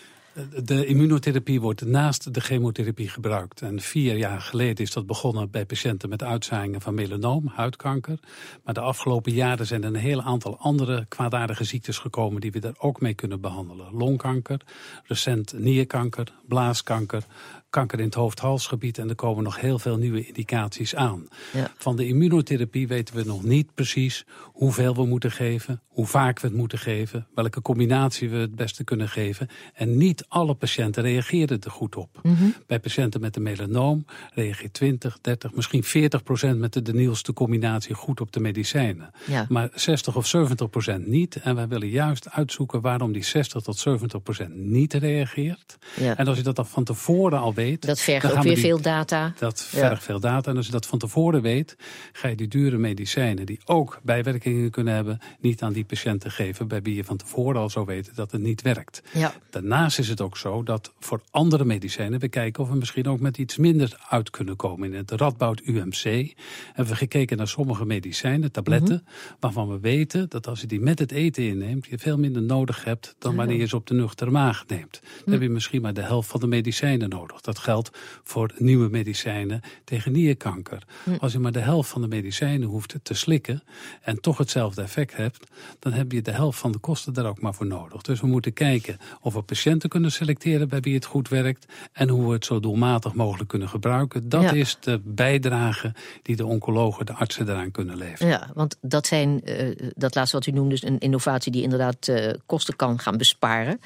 De 0.63 0.85
immunotherapie 0.85 1.61
wordt 1.61 1.85
naast 1.85 2.33
de 2.33 2.41
chemotherapie 2.41 3.09
gebruikt. 3.09 3.61
En 3.61 3.79
vier 3.79 4.17
jaar 4.17 4.41
geleden 4.41 4.85
is 4.85 4.91
dat 4.91 5.05
begonnen 5.05 5.49
bij 5.51 5.65
patiënten 5.65 6.09
met 6.09 6.23
uitzaaiingen 6.23 6.81
van 6.81 6.93
melanoom, 6.93 7.47
huidkanker. 7.47 8.19
Maar 8.63 8.73
de 8.73 8.79
afgelopen 8.79 9.31
jaren 9.31 9.65
zijn 9.65 9.83
er 9.83 9.87
een 9.87 9.95
heel 9.95 10.21
aantal 10.21 10.57
andere 10.57 11.05
kwaadaardige 11.07 11.63
ziektes 11.63 11.97
gekomen 11.97 12.41
die 12.41 12.51
we 12.51 12.59
daar 12.59 12.77
ook 12.77 13.01
mee 13.01 13.13
kunnen 13.13 13.41
behandelen. 13.41 13.93
Longkanker, 13.93 14.61
recent 15.03 15.53
nierkanker, 15.53 16.33
blaaskanker, 16.47 17.23
kanker 17.69 17.99
in 17.99 18.05
het 18.05 18.13
hoofd-halsgebied 18.13 18.97
en 18.97 19.09
er 19.09 19.15
komen 19.15 19.43
nog 19.43 19.59
heel 19.59 19.79
veel 19.79 19.97
nieuwe 19.97 20.25
indicaties 20.27 20.95
aan. 20.95 21.27
Ja. 21.53 21.71
Van 21.77 21.95
de 21.95 22.07
immunotherapie 22.07 22.87
weten 22.87 23.15
we 23.15 23.23
nog 23.23 23.43
niet 23.43 23.73
precies 23.73 24.25
hoeveel 24.43 24.95
we 24.95 25.05
moeten 25.05 25.31
geven, 25.31 25.81
hoe 25.87 26.05
vaak 26.05 26.39
we 26.39 26.47
het 26.47 26.55
moeten 26.55 26.79
geven, 26.79 27.27
welke 27.35 27.61
combinatie 27.61 28.29
we 28.29 28.37
het 28.37 28.55
beste 28.55 28.83
kunnen 28.83 29.09
geven. 29.09 29.47
En 29.73 29.97
niet 29.97 30.25
alle 30.27 30.53
patiënten 30.53 31.03
reageren 31.03 31.61
er 31.61 31.71
goed 31.71 31.95
op. 31.95 32.19
Mm 32.23 32.35
-hmm. 32.35 32.53
Bij 32.67 32.79
patiënten 32.79 33.21
met 33.21 33.35
een 33.35 33.43
melanoom 33.43 34.05
reageert 34.33 34.73
20, 34.73 35.17
30, 35.21 35.53
misschien 35.53 35.83
40 35.83 36.23
procent 36.23 36.59
met 36.59 36.73
de, 36.73 36.81
de 36.81 36.93
nieuwste 36.93 37.33
combinatie 37.33 37.95
goed 37.95 38.21
op 38.21 38.31
de 38.31 38.39
medicijnen. 38.39 39.11
Ja. 39.27 39.45
Maar 39.49 39.69
60 39.73 40.15
of 40.15 40.27
70 40.27 40.69
procent 40.69 41.07
niet. 41.07 41.35
En 41.35 41.55
wij 41.55 41.67
willen 41.67 41.89
juist 41.89 42.29
uitzoeken 42.29 42.81
waarom 42.81 43.11
die 43.11 43.23
60 43.23 43.61
tot 43.61 43.77
70 43.77 44.21
procent 44.23 44.55
niet 44.55 44.93
reageert. 44.93 45.77
Ja. 45.95 46.17
En 46.17 46.27
als 46.27 46.37
je 46.37 46.43
dat 46.43 46.55
dan 46.55 46.67
van 46.67 46.83
tevoren 46.83 47.39
al 47.39 47.53
weet. 47.59 47.85
Dat 47.85 47.99
vergt 47.99 48.31
ook 48.31 48.43
weer 48.43 48.53
die, 48.53 48.63
veel 48.63 48.81
data. 48.81 49.33
Dat 49.37 49.61
vergt 49.61 50.03
veel 50.03 50.19
data. 50.19 50.51
En 50.51 50.57
als 50.57 50.65
je 50.65 50.71
dat 50.71 50.85
van 50.85 50.99
tevoren 50.99 51.41
weet, 51.41 51.75
ga 52.11 52.27
je 52.27 52.35
die 52.35 52.47
dure 52.47 52.77
medicijnen, 52.77 53.45
die 53.45 53.59
ook 53.65 53.99
bijwerkingen 54.03 54.71
kunnen 54.71 54.93
hebben, 54.93 55.19
niet 55.39 55.61
aan 55.61 55.73
die 55.73 55.85
patiënten 55.85 56.31
geven 56.31 56.67
bij 56.67 56.81
wie 56.81 56.95
je 56.95 57.03
van 57.03 57.17
tevoren 57.17 57.61
al 57.61 57.69
zou 57.69 57.85
weten 57.85 58.15
dat 58.15 58.31
het 58.31 58.41
niet 58.41 58.61
werkt. 58.61 59.01
Ja. 59.13 59.33
Daarnaast 59.49 59.99
is 59.99 60.09
het 60.09 60.21
ook 60.21 60.37
zo 60.37 60.63
dat 60.63 60.93
voor 60.99 61.21
andere 61.31 61.65
medicijnen 61.65 62.19
we 62.19 62.27
kijken 62.27 62.63
of 62.63 62.69
we 62.69 62.75
misschien 62.75 63.07
ook 63.07 63.19
met 63.19 63.37
iets 63.37 63.57
minder 63.57 63.97
uit 64.09 64.29
kunnen 64.29 64.55
komen. 64.55 64.91
In 64.91 64.97
het 64.97 65.11
Radboud 65.11 65.61
UMC 65.65 66.33
hebben 66.67 66.93
we 66.93 66.95
gekeken 66.95 67.37
naar 67.37 67.47
sommige 67.47 67.85
medicijnen, 67.85 68.51
tabletten, 68.51 68.95
mm 68.95 69.01
-hmm. 69.05 69.35
waarvan 69.39 69.69
we 69.69 69.79
weten 69.79 70.29
dat 70.29 70.47
als 70.47 70.61
je 70.61 70.67
die 70.67 70.79
met 70.79 70.99
het 70.99 71.11
eten 71.11 71.43
inneemt, 71.43 71.85
je 71.85 71.97
veel 71.97 72.17
minder 72.17 72.41
nodig 72.41 72.83
hebt 72.83 73.15
dan 73.19 73.35
wanneer 73.35 73.57
je 73.57 73.67
ze 73.67 73.75
op 73.75 73.87
de 73.87 73.93
nuchtere 73.93 74.31
maag 74.31 74.63
neemt. 74.67 74.99
Dan 75.01 75.23
mm. 75.25 75.31
heb 75.31 75.41
je 75.41 75.49
misschien 75.49 75.81
maar 75.81 75.93
de 75.93 76.01
helft 76.01 76.29
van 76.29 76.39
de 76.39 76.47
medicijnen 76.47 77.09
nodig. 77.09 77.41
Dat 77.49 77.59
geldt 77.59 77.89
voor 78.23 78.51
nieuwe 78.57 78.89
medicijnen 78.89 79.61
tegen 79.83 80.11
nierkanker. 80.11 80.83
Mm. 81.03 81.17
Als 81.19 81.31
je 81.31 81.39
maar 81.39 81.51
de 81.51 81.59
helft 81.59 81.89
van 81.89 82.01
de 82.01 82.07
medicijnen 82.07 82.67
hoeft 82.67 82.95
te 83.03 83.13
slikken 83.13 83.63
en 84.01 84.21
toch 84.21 84.37
hetzelfde 84.37 84.81
effect 84.81 85.15
hebt, 85.15 85.47
dan 85.79 85.93
heb 85.93 86.11
je 86.11 86.21
de 86.21 86.31
helft 86.31 86.59
van 86.59 86.71
de 86.71 86.77
kosten 86.77 87.13
daar 87.13 87.25
ook 87.25 87.41
maar 87.41 87.53
voor 87.53 87.65
nodig. 87.65 88.01
Dus 88.01 88.21
we 88.21 88.27
moeten 88.27 88.53
kijken 88.53 88.97
of 89.21 89.33
we 89.33 89.41
patiënten 89.41 89.89
kunnen 89.89 90.11
selecteren 90.11 90.69
bij 90.69 90.79
wie 90.79 90.93
het 90.93 91.05
goed 91.05 91.29
werkt 91.29 91.65
en 91.91 92.09
hoe 92.09 92.27
we 92.27 92.33
het 92.33 92.45
zo 92.45 92.59
doelmatig 92.59 93.13
mogelijk 93.13 93.49
kunnen 93.49 93.69
gebruiken. 93.69 94.29
Dat 94.29 94.41
ja. 94.41 94.51
is 94.51 94.77
de 94.79 95.01
bijdrage 95.03 95.93
die 96.21 96.35
de 96.35 96.45
oncologen, 96.45 97.05
de 97.05 97.13
artsen 97.13 97.45
daaraan 97.45 97.71
kunnen 97.71 97.97
leveren. 97.97 98.27
Ja, 98.27 98.49
want 98.53 98.77
dat 98.81 99.07
zijn, 99.07 99.41
uh, 99.43 99.75
dat 99.95 100.15
laatste 100.15 100.37
wat 100.37 100.45
u 100.45 100.51
noemde, 100.51 100.69
dus 100.69 100.83
een 100.83 100.99
innovatie 100.99 101.51
die 101.51 101.63
inderdaad 101.63 102.07
uh, 102.07 102.33
kosten 102.45 102.75
kan 102.75 102.99
gaan 102.99 103.17
besparen. 103.17 103.79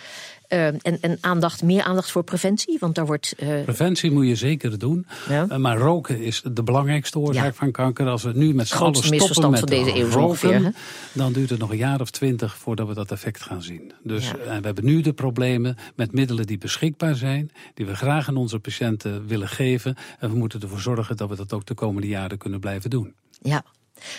Uh, 0.53 0.65
en, 0.65 0.97
en 1.01 1.17
aandacht, 1.21 1.63
meer 1.63 1.83
aandacht 1.83 2.11
voor 2.11 2.23
preventie? 2.23 2.77
Want 2.79 2.95
daar 2.95 3.05
wordt. 3.05 3.35
Uh... 3.39 3.63
Preventie 3.63 4.11
moet 4.11 4.27
je 4.27 4.35
zeker 4.35 4.79
doen. 4.79 5.05
Ja. 5.29 5.45
Uh, 5.49 5.57
maar 5.57 5.77
roken 5.77 6.19
is 6.21 6.41
de 6.53 6.63
belangrijkste 6.63 7.19
oorzaak 7.19 7.45
ja. 7.45 7.53
van 7.53 7.71
kanker. 7.71 8.07
Als 8.07 8.23
we 8.23 8.31
nu 8.33 8.53
met 8.53 8.67
z'n 8.67 8.75
allen 8.75 8.95
stoppen 8.95 9.49
met 9.49 9.59
van 9.59 9.69
deze 9.69 9.95
eeuw 9.95 10.09
roken, 10.09 10.23
ongeveer, 10.23 10.73
dan 11.13 11.33
duurt 11.33 11.49
het 11.49 11.59
nog 11.59 11.71
een 11.71 11.77
jaar 11.77 12.01
of 12.01 12.09
twintig 12.09 12.57
voordat 12.57 12.87
we 12.87 12.93
dat 12.93 13.11
effect 13.11 13.41
gaan 13.41 13.61
zien. 13.61 13.91
Dus 14.03 14.27
ja. 14.27 14.59
we 14.59 14.65
hebben 14.65 14.85
nu 14.85 15.01
de 15.01 15.13
problemen 15.13 15.77
met 15.95 16.11
middelen 16.11 16.45
die 16.45 16.57
beschikbaar 16.57 17.15
zijn, 17.15 17.51
die 17.73 17.85
we 17.85 17.95
graag 17.95 18.27
aan 18.27 18.37
onze 18.37 18.59
patiënten 18.59 19.27
willen 19.27 19.47
geven. 19.47 19.95
En 20.19 20.29
we 20.29 20.37
moeten 20.37 20.61
ervoor 20.61 20.79
zorgen 20.79 21.17
dat 21.17 21.29
we 21.29 21.35
dat 21.35 21.53
ook 21.53 21.65
de 21.65 21.73
komende 21.73 22.07
jaren 22.07 22.37
kunnen 22.37 22.59
blijven 22.59 22.89
doen. 22.89 23.13
Ja, 23.41 23.63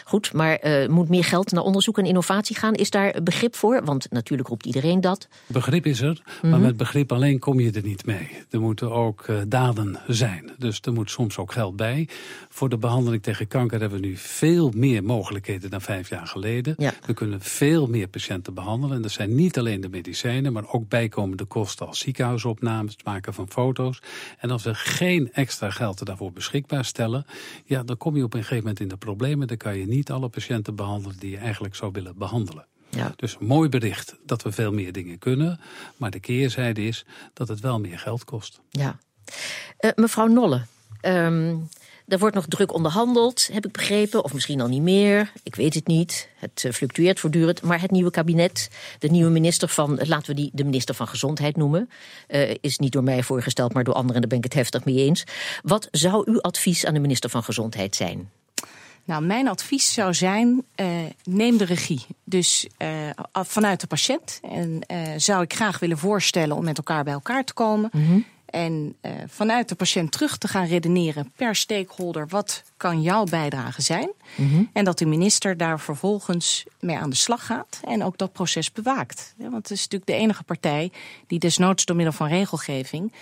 Goed, 0.05 0.33
maar 0.33 0.67
uh, 0.67 0.89
moet 0.89 1.09
meer 1.09 1.25
geld 1.25 1.53
naar 1.53 1.63
onderzoek 1.63 1.99
en 1.99 2.05
innovatie 2.05 2.57
gaan? 2.57 2.75
Is 2.75 2.91
daar 2.91 3.23
begrip 3.23 3.57
voor? 3.57 3.85
Want 3.85 4.07
natuurlijk 4.11 4.49
roept 4.49 4.67
iedereen 4.67 5.01
dat. 5.01 5.29
Begrip 5.47 5.87
is 5.87 6.01
er, 6.01 6.09
mm 6.09 6.33
-hmm. 6.41 6.51
maar 6.51 6.61
met 6.61 6.77
begrip 6.77 7.13
alleen 7.13 7.39
kom 7.39 7.61
je 7.61 7.73
er 7.73 7.83
niet 7.83 8.07
mee. 8.07 8.31
Er 8.51 8.61
moeten 8.61 8.93
ook 8.93 9.27
uh, 9.27 9.37
daden 9.49 9.99
zijn. 10.07 10.51
Dus 10.59 10.81
er 10.81 10.93
moet 10.93 11.11
soms 11.11 11.39
ook 11.39 11.53
geld 11.53 11.77
bij. 11.77 12.09
Voor 12.49 12.69
de 12.69 12.79
behandeling 12.79 13.23
tegen 13.23 13.49
kanker 13.49 13.81
hebben 13.81 14.01
we 14.01 14.07
nu 14.07 14.17
veel 14.17 14.73
meer 14.75 15.05
mogelijkheden 15.05 15.71
dan 15.71 15.81
vijf 15.81 16.09
jaar 16.09 16.27
geleden. 16.27 16.75
Ja. 16.79 16.93
We 17.07 17.15
kunnen 17.15 17.41
veel 17.41 17.87
meer 17.87 18.09
patiënten 18.09 18.55
behandelen. 18.55 18.97
En 18.97 19.03
dat 19.03 19.11
zijn 19.11 19.35
niet 19.35 19.59
alleen 19.59 19.81
de 19.81 19.89
medicijnen, 19.89 20.53
maar 20.53 20.73
ook 20.73 20.89
bijkomende 20.89 21.45
kosten 21.45 21.87
als 21.87 21.99
ziekenhuisopnames, 21.99 22.93
het 22.93 23.05
maken 23.05 23.35
van 23.35 23.51
foto's. 23.51 24.03
En 24.39 24.51
als 24.51 24.63
we 24.63 24.75
geen 24.75 25.33
extra 25.33 25.71
geld 25.71 26.07
daarvoor 26.07 26.33
beschikbaar 26.33 26.85
stellen, 26.85 27.25
ja, 27.65 27.83
dan 27.83 27.97
kom 27.97 28.17
je 28.17 28.25
op 28.25 28.35
een 28.35 28.41
gegeven 28.41 28.59
moment 28.59 28.81
in 28.81 28.89
de 28.89 28.97
problemen. 28.97 29.47
Dan 29.47 29.57
kan 29.57 29.74
je 29.77 29.87
niet 29.87 30.11
alle 30.11 30.29
patiënten 30.29 30.75
behandelen 30.75 31.19
die 31.19 31.31
je 31.31 31.37
eigenlijk 31.37 31.75
zou 31.75 31.93
willen 31.93 32.19
behandelen. 32.19 32.67
Ja. 32.89 33.13
Dus 33.17 33.39
mooi 33.39 33.69
bericht 33.69 34.17
dat 34.27 34.43
we 34.43 34.53
veel 34.53 34.73
meer 34.73 34.93
dingen 34.93 35.19
kunnen. 35.19 35.61
Maar 35.97 36.11
de 36.11 36.21
keerzijde 36.21 36.83
is 36.83 37.05
dat 37.33 37.49
het 37.49 37.61
wel 37.61 37.81
meer 37.81 37.99
geld 37.99 38.25
kost. 38.25 38.61
Ja. 38.71 38.99
Uh, 39.81 39.91
mevrouw 39.95 40.27
Nolle, 40.27 40.63
um, 41.03 41.69
er 42.09 42.19
wordt 42.19 42.35
nog 42.35 42.47
druk 42.49 42.73
onderhandeld, 42.73 43.49
heb 43.53 43.67
ik 43.67 43.73
begrepen. 43.73 44.25
Of 44.25 44.33
misschien 44.33 44.61
al 44.61 44.69
niet 44.69 44.83
meer. 44.83 45.33
Ik 45.43 45.55
weet 45.55 45.75
het 45.75 45.87
niet. 45.87 46.29
Het 46.37 46.65
uh, 46.67 46.73
fluctueert 46.73 47.21
voortdurend. 47.21 47.63
Maar 47.63 47.81
het 47.81 47.91
nieuwe 47.91 48.11
kabinet, 48.11 48.71
de 48.99 49.09
nieuwe 49.09 49.31
minister 49.31 49.69
van, 49.69 49.99
laten 50.03 50.27
we 50.27 50.41
die 50.41 50.51
de 50.53 50.65
minister 50.65 50.95
van 50.95 51.09
Gezondheid 51.09 51.57
noemen, 51.57 51.91
uh, 52.29 52.55
is 52.61 52.79
niet 52.79 52.93
door 52.93 53.03
mij 53.03 53.23
voorgesteld, 53.23 53.73
maar 53.73 53.85
door 53.85 53.95
anderen. 53.95 54.21
Daar 54.21 54.31
ben 54.31 54.39
ik 54.39 54.45
het 54.45 54.55
heftig 54.55 54.85
mee 54.85 54.97
eens. 54.97 55.25
Wat 55.63 55.89
zou 55.91 56.31
uw 56.31 56.41
advies 56.41 56.87
aan 56.87 56.95
de 56.95 57.01
minister 57.01 57.31
van 57.31 57.43
Gezondheid 57.43 57.97
zijn? 57.97 58.31
Nou, 59.05 59.25
mijn 59.25 59.49
advies 59.49 59.93
zou 59.93 60.15
zijn: 60.15 60.65
uh, 60.77 60.87
neem 61.25 61.57
de 61.57 61.65
regie. 61.65 62.07
Dus 62.25 62.67
uh, 62.79 62.89
vanuit 63.33 63.81
de 63.81 63.87
patiënt. 63.87 64.41
En 64.43 64.81
uh, 64.93 64.99
zou 65.17 65.43
ik 65.43 65.55
graag 65.55 65.79
willen 65.79 65.99
voorstellen 65.99 66.57
om 66.57 66.65
met 66.65 66.77
elkaar 66.77 67.05
bij 67.05 67.13
elkaar 67.13 67.45
te 67.45 67.53
komen. 67.53 67.91
Mm 67.93 68.07
-hmm. 68.07 68.25
En 68.47 68.97
vanuit 69.27 69.69
de 69.69 69.75
patiënt 69.75 70.13
terug 70.13 70.39
te 70.39 70.49
gaan 70.49 70.67
redeneren 70.67 71.33
per 71.37 71.57
stakeholder: 71.57 72.29
wat 72.29 72.63
kan 72.77 73.03
jouw 73.03 73.25
bijdrage 73.25 73.83
zijn? 73.83 74.11
Mm 74.35 74.51
-hmm. 74.51 74.71
En 74.73 74.85
dat 74.85 74.99
de 74.99 75.07
minister 75.07 75.57
daar 75.57 75.81
vervolgens 75.81 76.65
mee 76.81 76.97
aan 76.97 77.11
de 77.11 77.17
slag 77.17 77.47
gaat 77.47 77.81
en 77.85 78.05
ook 78.05 78.19
dat 78.19 78.33
proces 78.33 78.73
bewaakt. 78.73 79.35
Ja, 79.39 79.45
want 79.51 79.69
het 79.69 79.71
is 79.71 79.83
natuurlijk 79.83 80.11
de 80.11 80.17
enige 80.17 80.43
partij 80.43 80.93
die 81.27 81.39
desnoods 81.39 81.85
door 81.85 81.97
middel 81.97 82.15
van 82.15 82.29
regelgeving 82.29 83.13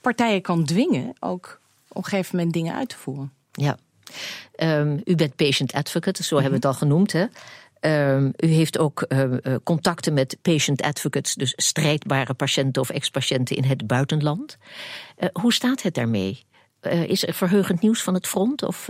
partijen 0.00 0.42
kan 0.42 0.64
dwingen 0.64 1.12
ook 1.20 1.60
op 1.88 1.96
een 1.96 2.04
gegeven 2.04 2.36
moment 2.36 2.54
dingen 2.54 2.74
uit 2.74 2.88
te 2.88 2.96
voeren. 2.96 3.32
Ja. 3.52 3.76
Um, 4.56 5.00
u 5.04 5.14
bent 5.14 5.36
patient 5.36 5.72
advocate, 5.72 6.22
zo 6.22 6.34
hebben 6.34 6.60
we 6.60 6.66
het 6.66 6.74
al 6.74 6.80
genoemd. 6.80 7.12
Hè? 7.12 7.24
Um, 8.14 8.32
u 8.36 8.46
heeft 8.46 8.78
ook 8.78 9.04
uh, 9.08 9.54
contacten 9.64 10.14
met 10.14 10.36
patient 10.42 10.82
advocates, 10.82 11.34
dus 11.34 11.52
strijdbare 11.56 12.34
patiënten 12.34 12.82
of 12.82 12.90
ex-patiënten 12.90 13.56
in 13.56 13.64
het 13.64 13.86
buitenland. 13.86 14.56
Uh, 15.18 15.28
hoe 15.32 15.52
staat 15.52 15.82
het 15.82 15.94
daarmee? 15.94 16.44
Is 17.06 17.26
er 17.26 17.34
verheugend 17.34 17.80
nieuws 17.80 18.02
van 18.02 18.14
het 18.14 18.26
front? 18.26 18.62
Of, 18.62 18.88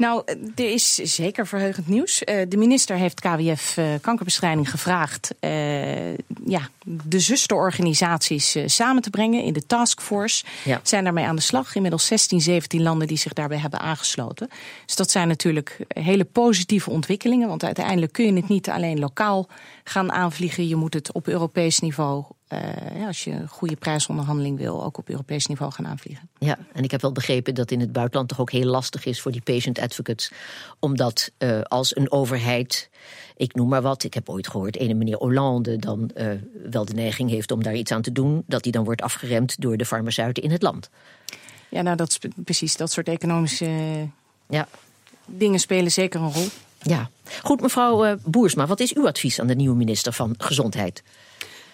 nou, 0.00 0.22
er 0.54 0.72
is 0.72 0.94
zeker 0.94 1.46
verheugend 1.46 1.88
nieuws. 1.88 2.18
De 2.48 2.56
minister 2.56 2.96
heeft 2.96 3.20
KWF 3.20 3.78
Kankerbestrijding 4.00 4.70
gevraagd 4.70 5.34
uh, 5.40 6.12
ja, 6.44 6.68
de 6.84 7.20
zusterorganisaties 7.20 8.56
samen 8.64 9.02
te 9.02 9.10
brengen 9.10 9.42
in 9.42 9.52
de 9.52 9.66
taskforce. 9.66 10.44
Ja. 10.64 10.80
Zijn 10.82 11.04
daarmee 11.04 11.24
aan 11.24 11.36
de 11.36 11.42
slag. 11.42 11.74
Inmiddels 11.74 12.06
16, 12.06 12.40
17 12.40 12.82
landen 12.82 13.06
die 13.06 13.16
zich 13.16 13.32
daarbij 13.32 13.58
hebben 13.58 13.80
aangesloten. 13.80 14.50
Dus 14.86 14.96
dat 14.96 15.10
zijn 15.10 15.28
natuurlijk 15.28 15.78
hele 15.88 16.24
positieve 16.24 16.90
ontwikkelingen. 16.90 17.48
Want 17.48 17.64
uiteindelijk 17.64 18.12
kun 18.12 18.24
je 18.24 18.32
het 18.32 18.48
niet 18.48 18.68
alleen 18.68 18.98
lokaal 18.98 19.48
gaan 19.84 20.12
aanvliegen. 20.12 20.68
Je 20.68 20.76
moet 20.76 20.94
het 20.94 21.12
op 21.12 21.26
Europees 21.26 21.78
niveau 21.78 22.24
uh, 22.52 23.06
als 23.06 23.24
je 23.24 23.30
een 23.30 23.48
goede 23.48 23.76
prijsonderhandeling 23.76 24.58
wil, 24.58 24.84
ook 24.84 24.98
op 24.98 25.08
Europees 25.08 25.46
niveau 25.46 25.72
gaan 25.72 25.86
aanvliegen. 25.86 26.28
Ja, 26.38 26.58
en 26.72 26.84
ik 26.84 26.90
heb 26.90 27.00
wel 27.00 27.12
begrepen 27.12 27.54
dat 27.54 27.70
in 27.70 27.80
het 27.80 27.92
buitenland 27.92 28.28
toch 28.28 28.40
ook 28.40 28.50
heel 28.50 28.64
lastig 28.64 29.04
is 29.04 29.20
voor 29.20 29.32
die 29.32 29.40
patient 29.40 29.78
advocates. 29.78 30.32
Omdat 30.78 31.30
uh, 31.38 31.60
als 31.60 31.96
een 31.96 32.12
overheid, 32.12 32.90
ik 33.36 33.54
noem 33.54 33.68
maar 33.68 33.82
wat, 33.82 34.04
ik 34.04 34.14
heb 34.14 34.28
ooit 34.28 34.48
gehoord, 34.48 34.76
ene 34.76 34.94
meneer 34.94 35.16
Hollande 35.16 35.76
dan 35.76 36.10
uh, 36.14 36.30
wel 36.70 36.84
de 36.84 36.94
neiging 36.94 37.30
heeft 37.30 37.50
om 37.50 37.62
daar 37.62 37.74
iets 37.74 37.92
aan 37.92 38.02
te 38.02 38.12
doen, 38.12 38.42
dat 38.46 38.62
die 38.62 38.72
dan 38.72 38.84
wordt 38.84 39.02
afgeremd 39.02 39.60
door 39.60 39.76
de 39.76 39.86
farmaceuten 39.86 40.42
in 40.42 40.50
het 40.50 40.62
land. 40.62 40.90
Ja, 41.68 41.82
nou, 41.82 41.96
dat 41.96 42.08
is 42.08 42.18
precies 42.44 42.76
dat 42.76 42.92
soort 42.92 43.08
economische 43.08 43.68
ja. 44.48 44.68
dingen 45.24 45.60
spelen 45.60 45.92
zeker 45.92 46.20
een 46.20 46.32
rol. 46.32 46.46
Ja, 46.82 47.10
goed, 47.42 47.60
mevrouw 47.60 48.16
Boersma, 48.24 48.66
wat 48.66 48.80
is 48.80 48.94
uw 48.94 49.06
advies 49.06 49.40
aan 49.40 49.46
de 49.46 49.54
nieuwe 49.54 49.76
minister 49.76 50.12
van 50.12 50.34
Gezondheid? 50.38 51.02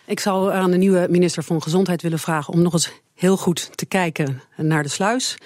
Ik 0.07 0.21
zou 0.21 0.53
aan 0.53 0.71
de 0.71 0.77
nieuwe 0.77 1.07
minister 1.11 1.43
van 1.43 1.63
Gezondheid 1.63 2.03
willen 2.03 2.19
vragen 2.19 2.53
om 2.53 2.63
nog 2.63 2.73
eens 2.73 2.93
heel 3.15 3.37
goed 3.37 3.77
te 3.77 3.87
kijken 3.87 4.43
naar 4.57 4.83
de 4.83 4.89
sluis. 4.89 5.37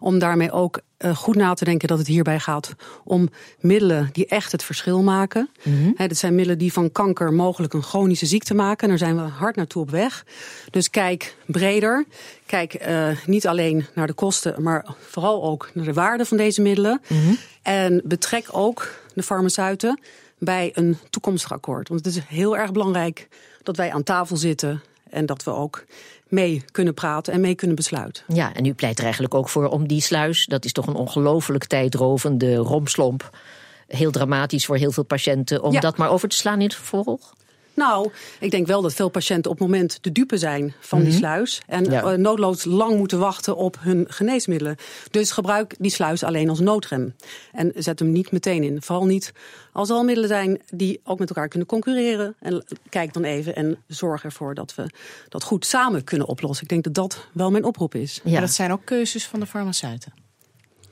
Om 0.00 0.18
daarmee 0.18 0.52
ook 0.52 0.80
uh, 0.98 1.16
goed 1.16 1.34
na 1.36 1.54
te 1.54 1.64
denken 1.64 1.88
dat 1.88 1.98
het 1.98 2.06
hierbij 2.06 2.40
gaat 2.40 2.74
om 3.04 3.28
middelen 3.60 4.08
die 4.12 4.26
echt 4.26 4.52
het 4.52 4.64
verschil 4.64 5.02
maken. 5.02 5.50
Mm 5.62 5.82
-hmm. 5.82 5.94
He, 5.96 6.06
dat 6.06 6.16
zijn 6.16 6.34
middelen 6.34 6.58
die 6.58 6.72
van 6.72 6.92
kanker 6.92 7.32
mogelijk 7.32 7.72
een 7.72 7.82
chronische 7.82 8.26
ziekte 8.26 8.54
maken. 8.54 8.88
Daar 8.88 8.98
zijn 8.98 9.16
we 9.16 9.22
hard 9.22 9.56
naartoe 9.56 9.82
op 9.82 9.90
weg. 9.90 10.24
Dus 10.70 10.90
kijk 10.90 11.36
breder. 11.46 12.04
Kijk 12.46 12.86
uh, 12.88 13.08
niet 13.26 13.46
alleen 13.46 13.86
naar 13.94 14.06
de 14.06 14.12
kosten, 14.12 14.62
maar 14.62 14.86
vooral 14.98 15.42
ook 15.42 15.70
naar 15.74 15.84
de 15.84 15.92
waarde 15.92 16.24
van 16.24 16.36
deze 16.36 16.62
middelen. 16.62 17.00
Mm 17.08 17.20
-hmm. 17.20 17.36
En 17.62 18.00
betrek 18.04 18.48
ook 18.50 18.94
de 19.14 19.22
farmaceuten 19.22 20.00
bij 20.38 20.70
een 20.74 20.98
toekomstig 21.10 21.52
akkoord. 21.52 21.88
Want 21.88 22.04
het 22.04 22.14
is 22.14 22.22
heel 22.26 22.56
erg 22.56 22.72
belangrijk 22.72 23.28
dat 23.68 23.76
wij 23.76 23.92
aan 23.92 24.02
tafel 24.02 24.36
zitten 24.36 24.82
en 25.10 25.26
dat 25.26 25.44
we 25.44 25.50
ook 25.50 25.84
mee 26.28 26.64
kunnen 26.70 26.94
praten 26.94 27.32
en 27.32 27.40
mee 27.40 27.54
kunnen 27.54 27.76
besluiten. 27.76 28.24
Ja, 28.26 28.54
en 28.54 28.64
u 28.64 28.74
pleit 28.74 28.98
er 28.98 29.04
eigenlijk 29.04 29.34
ook 29.34 29.48
voor 29.48 29.68
om 29.68 29.88
die 29.88 30.00
sluis, 30.00 30.46
dat 30.46 30.64
is 30.64 30.72
toch 30.72 30.86
een 30.86 30.94
ongelooflijk 30.94 31.64
tijdrovende 31.64 32.56
romslomp, 32.56 33.38
heel 33.86 34.10
dramatisch 34.10 34.66
voor 34.66 34.76
heel 34.76 34.92
veel 34.92 35.04
patiënten, 35.04 35.62
om 35.62 35.72
ja. 35.72 35.80
dat 35.80 35.96
maar 35.96 36.10
over 36.10 36.28
te 36.28 36.36
slaan 36.36 36.60
in 36.60 36.66
het 36.66 36.74
vervolg? 36.74 37.34
Nou, 37.78 38.10
ik 38.40 38.50
denk 38.50 38.66
wel 38.66 38.82
dat 38.82 38.94
veel 38.94 39.08
patiënten 39.08 39.50
op 39.50 39.58
het 39.58 39.68
moment 39.68 39.98
de 40.00 40.12
dupe 40.12 40.36
zijn 40.36 40.74
van 40.80 41.02
die 41.02 41.12
sluis. 41.12 41.62
En 41.66 41.84
ja. 41.84 42.16
noodloos 42.16 42.64
lang 42.64 42.96
moeten 42.96 43.18
wachten 43.18 43.56
op 43.56 43.76
hun 43.80 44.06
geneesmiddelen. 44.08 44.76
Dus 45.10 45.30
gebruik 45.30 45.74
die 45.78 45.90
sluis 45.90 46.22
alleen 46.22 46.48
als 46.48 46.60
noodrem. 46.60 47.14
En 47.52 47.72
zet 47.74 47.98
hem 47.98 48.12
niet 48.12 48.30
meteen 48.30 48.62
in. 48.62 48.82
Vooral 48.82 49.06
niet 49.06 49.32
als 49.72 49.88
er 49.88 49.94
al 49.94 50.04
middelen 50.04 50.28
zijn 50.28 50.60
die 50.70 51.00
ook 51.04 51.18
met 51.18 51.28
elkaar 51.28 51.48
kunnen 51.48 51.68
concurreren. 51.68 52.36
En 52.40 52.64
kijk 52.88 53.12
dan 53.12 53.24
even 53.24 53.56
en 53.56 53.82
zorg 53.86 54.24
ervoor 54.24 54.54
dat 54.54 54.74
we 54.74 54.90
dat 55.28 55.42
goed 55.42 55.66
samen 55.66 56.04
kunnen 56.04 56.26
oplossen. 56.26 56.62
Ik 56.62 56.70
denk 56.70 56.84
dat 56.84 56.94
dat 56.94 57.26
wel 57.32 57.50
mijn 57.50 57.64
oproep 57.64 57.94
is. 57.94 58.20
Ja, 58.24 58.40
dat 58.40 58.50
zijn 58.50 58.72
ook 58.72 58.84
keuzes 58.84 59.26
van 59.26 59.40
de 59.40 59.46
farmaceuten. 59.46 60.12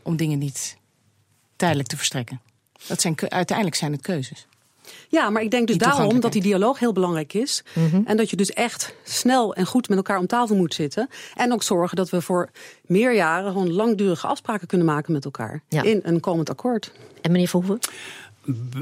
Om 0.02 0.16
dingen 0.16 0.38
niet 0.38 0.76
tijdelijk 1.56 1.88
te 1.88 1.96
verstrekken. 1.96 2.40
Dat 2.86 3.00
zijn, 3.00 3.14
uiteindelijk 3.30 3.76
zijn 3.76 3.92
het 3.92 4.02
keuzes. 4.02 4.46
Ja, 5.08 5.30
maar 5.30 5.42
ik 5.42 5.50
denk 5.50 5.66
dus 5.66 5.78
daarom 5.78 6.20
dat 6.20 6.32
die 6.32 6.42
dialoog 6.42 6.78
heel 6.78 6.92
belangrijk 6.92 7.32
is. 7.34 7.62
Mm 7.74 7.88
-hmm. 7.90 8.02
En 8.06 8.16
dat 8.16 8.30
je 8.30 8.36
dus 8.36 8.50
echt 8.50 8.94
snel 9.04 9.54
en 9.54 9.66
goed 9.66 9.88
met 9.88 9.96
elkaar 9.96 10.18
om 10.18 10.26
tafel 10.26 10.56
moet 10.56 10.74
zitten. 10.74 11.08
En 11.34 11.52
ook 11.52 11.62
zorgen 11.62 11.96
dat 11.96 12.10
we 12.10 12.20
voor 12.20 12.50
meer 12.86 13.14
jaren 13.14 13.52
gewoon 13.52 13.72
langdurige 13.72 14.26
afspraken 14.26 14.66
kunnen 14.66 14.86
maken 14.86 15.12
met 15.12 15.24
elkaar. 15.24 15.62
Ja. 15.68 15.82
In 15.82 16.00
een 16.02 16.20
komend 16.20 16.50
akkoord. 16.50 16.92
En 17.20 17.32
meneer 17.32 17.48
Verhoeven? 17.48 17.78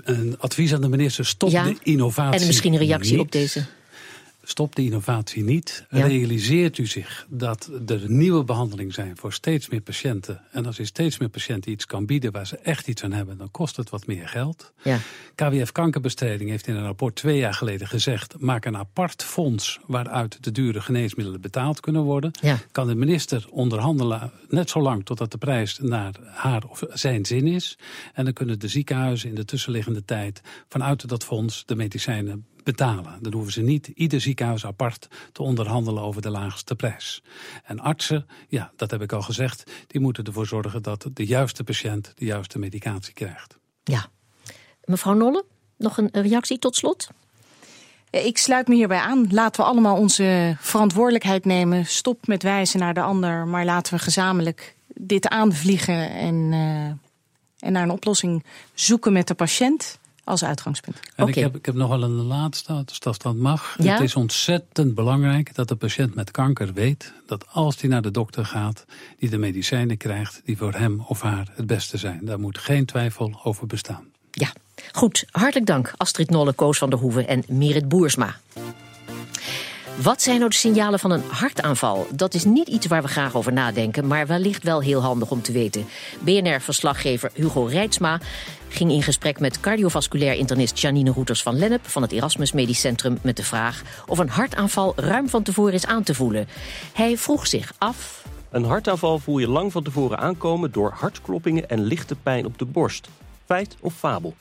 Een 0.04 0.36
advies 0.38 0.74
aan 0.74 0.80
de 0.80 0.88
minister: 0.88 1.26
stop 1.26 1.50
ja. 1.50 1.64
de 1.64 1.76
innovatie. 1.82 2.40
En 2.40 2.46
misschien 2.46 2.72
een 2.72 2.78
reactie 2.78 3.12
niet. 3.12 3.20
op 3.20 3.32
deze. 3.32 3.64
Stop 4.44 4.74
de 4.74 4.84
innovatie 4.84 5.44
niet. 5.44 5.86
Ja. 5.90 6.06
Realiseert 6.06 6.78
u 6.78 6.86
zich 6.86 7.26
dat 7.28 7.70
er 7.86 8.10
nieuwe 8.10 8.44
behandelingen 8.44 8.92
zijn 8.92 9.16
voor 9.16 9.32
steeds 9.32 9.68
meer 9.68 9.80
patiënten. 9.80 10.40
En 10.52 10.66
als 10.66 10.78
u 10.78 10.84
steeds 10.84 11.18
meer 11.18 11.28
patiënten 11.28 11.72
iets 11.72 11.86
kan 11.86 12.06
bieden 12.06 12.32
waar 12.32 12.46
ze 12.46 12.56
echt 12.56 12.88
iets 12.88 13.04
aan 13.04 13.12
hebben, 13.12 13.38
dan 13.38 13.50
kost 13.50 13.76
het 13.76 13.90
wat 13.90 14.06
meer 14.06 14.28
geld. 14.28 14.72
Ja. 14.82 14.98
KWF 15.34 15.72
Kankerbestrijding 15.72 16.50
heeft 16.50 16.66
in 16.66 16.74
een 16.74 16.84
rapport 16.84 17.14
twee 17.14 17.38
jaar 17.38 17.54
geleden 17.54 17.88
gezegd: 17.88 18.34
maak 18.38 18.64
een 18.64 18.76
apart 18.76 19.22
fonds 19.22 19.80
waaruit 19.86 20.44
de 20.44 20.52
dure 20.52 20.80
geneesmiddelen 20.80 21.40
betaald 21.40 21.80
kunnen 21.80 22.02
worden. 22.02 22.30
Ja. 22.40 22.58
Kan 22.70 22.86
de 22.86 22.94
minister 22.94 23.46
onderhandelen 23.50 24.32
net 24.48 24.70
zo 24.70 24.80
lang 24.80 25.04
totdat 25.04 25.30
de 25.30 25.38
prijs 25.38 25.78
naar 25.78 26.14
haar 26.24 26.64
of 26.64 26.82
zijn 26.92 27.26
zin 27.26 27.46
is. 27.46 27.78
En 28.12 28.24
dan 28.24 28.32
kunnen 28.32 28.58
de 28.58 28.68
ziekenhuizen 28.68 29.28
in 29.28 29.34
de 29.34 29.44
tussenliggende 29.44 30.04
tijd 30.04 30.40
vanuit 30.68 31.08
dat 31.08 31.24
fonds 31.24 31.62
de 31.66 31.74
medicijnen 31.74 32.46
betalen. 32.64 33.18
Dan 33.20 33.32
hoeven 33.32 33.52
ze 33.52 33.60
niet 33.60 33.86
ieder 33.86 34.20
ziekenhuis 34.20 34.66
apart 34.66 35.08
te 35.32 35.42
onderhandelen 35.42 36.02
over 36.02 36.22
de 36.22 36.30
laagste 36.30 36.74
prijs. 36.74 37.22
En 37.64 37.80
artsen, 37.80 38.26
ja, 38.48 38.72
dat 38.76 38.90
heb 38.90 39.02
ik 39.02 39.12
al 39.12 39.22
gezegd, 39.22 39.70
die 39.86 40.00
moeten 40.00 40.24
ervoor 40.24 40.46
zorgen 40.46 40.82
dat 40.82 41.06
de 41.12 41.26
juiste 41.26 41.64
patiënt 41.64 42.12
de 42.14 42.24
juiste 42.24 42.58
medicatie 42.58 43.14
krijgt. 43.14 43.58
Ja. 43.84 44.06
Mevrouw 44.84 45.14
Nolle, 45.14 45.44
nog 45.76 45.98
een 45.98 46.08
reactie 46.12 46.58
tot 46.58 46.76
slot? 46.76 47.08
Ik 48.10 48.38
sluit 48.38 48.68
me 48.68 48.74
hierbij 48.74 48.98
aan. 48.98 49.26
Laten 49.30 49.60
we 49.60 49.70
allemaal 49.70 49.96
onze 49.96 50.56
verantwoordelijkheid 50.60 51.44
nemen. 51.44 51.86
Stop 51.86 52.26
met 52.26 52.42
wijzen 52.42 52.80
naar 52.80 52.94
de 52.94 53.00
ander, 53.00 53.46
maar 53.46 53.64
laten 53.64 53.94
we 53.94 54.00
gezamenlijk 54.00 54.76
dit 54.86 55.28
aanvliegen 55.28 56.10
en, 56.10 56.34
uh, 56.34 56.86
en 57.58 57.72
naar 57.72 57.82
een 57.82 57.90
oplossing 57.90 58.44
zoeken 58.74 59.12
met 59.12 59.28
de 59.28 59.34
patiënt 59.34 59.98
als 60.24 60.44
uitgangspunt. 60.44 60.96
En 60.96 61.24
okay. 61.24 61.28
ik, 61.28 61.34
heb, 61.34 61.56
ik 61.56 61.66
heb 61.66 61.74
nog 61.74 61.88
wel 61.88 62.02
een 62.02 62.10
laatste, 62.10 62.84
als 63.04 63.18
dat 63.18 63.36
mag. 63.36 63.76
Ja? 63.78 63.92
Het 63.92 64.02
is 64.02 64.14
ontzettend 64.14 64.94
belangrijk 64.94 65.54
dat 65.54 65.68
de 65.68 65.76
patiënt 65.76 66.14
met 66.14 66.30
kanker 66.30 66.72
weet 66.72 67.12
dat 67.26 67.46
als 67.50 67.80
hij 67.80 67.90
naar 67.90 68.02
de 68.02 68.10
dokter 68.10 68.44
gaat, 68.44 68.84
die 69.18 69.30
de 69.30 69.38
medicijnen 69.38 69.96
krijgt 69.96 70.40
die 70.44 70.56
voor 70.56 70.72
hem 70.72 71.00
of 71.06 71.20
haar 71.20 71.48
het 71.54 71.66
beste 71.66 71.96
zijn. 71.96 72.20
Daar 72.22 72.40
moet 72.40 72.58
geen 72.58 72.84
twijfel 72.84 73.40
over 73.42 73.66
bestaan. 73.66 74.04
Ja, 74.30 74.52
goed. 74.92 75.24
Hartelijk 75.30 75.66
dank 75.66 75.92
Astrid 75.96 76.30
Nolle, 76.30 76.52
Koos 76.52 76.78
van 76.78 76.90
der 76.90 76.98
Hoeven 76.98 77.28
en 77.28 77.44
Merit 77.48 77.88
Boersma. 77.88 78.36
Wat 80.02 80.22
zijn 80.22 80.38
nou 80.38 80.50
de 80.50 80.56
signalen 80.56 80.98
van 80.98 81.10
een 81.10 81.22
hartaanval? 81.22 82.06
Dat 82.10 82.34
is 82.34 82.44
niet 82.44 82.68
iets 82.68 82.86
waar 82.86 83.02
we 83.02 83.08
graag 83.08 83.36
over 83.36 83.52
nadenken, 83.52 84.06
maar 84.06 84.26
wellicht 84.26 84.62
wel 84.62 84.82
heel 84.82 85.00
handig 85.00 85.30
om 85.30 85.42
te 85.42 85.52
weten. 85.52 85.86
BNR-verslaggever 86.20 87.30
Hugo 87.34 87.64
Reitsma 87.64 88.18
ging 88.68 88.90
in 88.90 89.02
gesprek 89.02 89.40
met 89.40 89.60
cardiovasculair 89.60 90.34
internist 90.34 90.80
Janine 90.80 91.10
Roeters 91.10 91.42
van 91.42 91.58
Lennep 91.58 91.86
van 91.86 92.02
het 92.02 92.12
Erasmus 92.12 92.52
Medisch 92.52 92.80
Centrum 92.80 93.18
met 93.22 93.36
de 93.36 93.44
vraag 93.44 93.82
of 94.06 94.18
een 94.18 94.28
hartaanval 94.28 94.92
ruim 94.96 95.28
van 95.28 95.42
tevoren 95.42 95.72
is 95.72 95.86
aan 95.86 96.02
te 96.02 96.14
voelen. 96.14 96.46
Hij 96.94 97.16
vroeg 97.16 97.46
zich 97.46 97.72
af. 97.78 98.24
Een 98.50 98.64
hartaanval 98.64 99.18
voel 99.18 99.38
je 99.38 99.48
lang 99.48 99.72
van 99.72 99.82
tevoren 99.82 100.18
aankomen 100.18 100.72
door 100.72 100.90
hartkloppingen 100.90 101.68
en 101.68 101.84
lichte 101.84 102.16
pijn 102.16 102.44
op 102.44 102.58
de 102.58 102.64
borst. 102.66 103.08
Feit 103.44 103.76
of 103.80 103.94
fabel? 103.94 104.34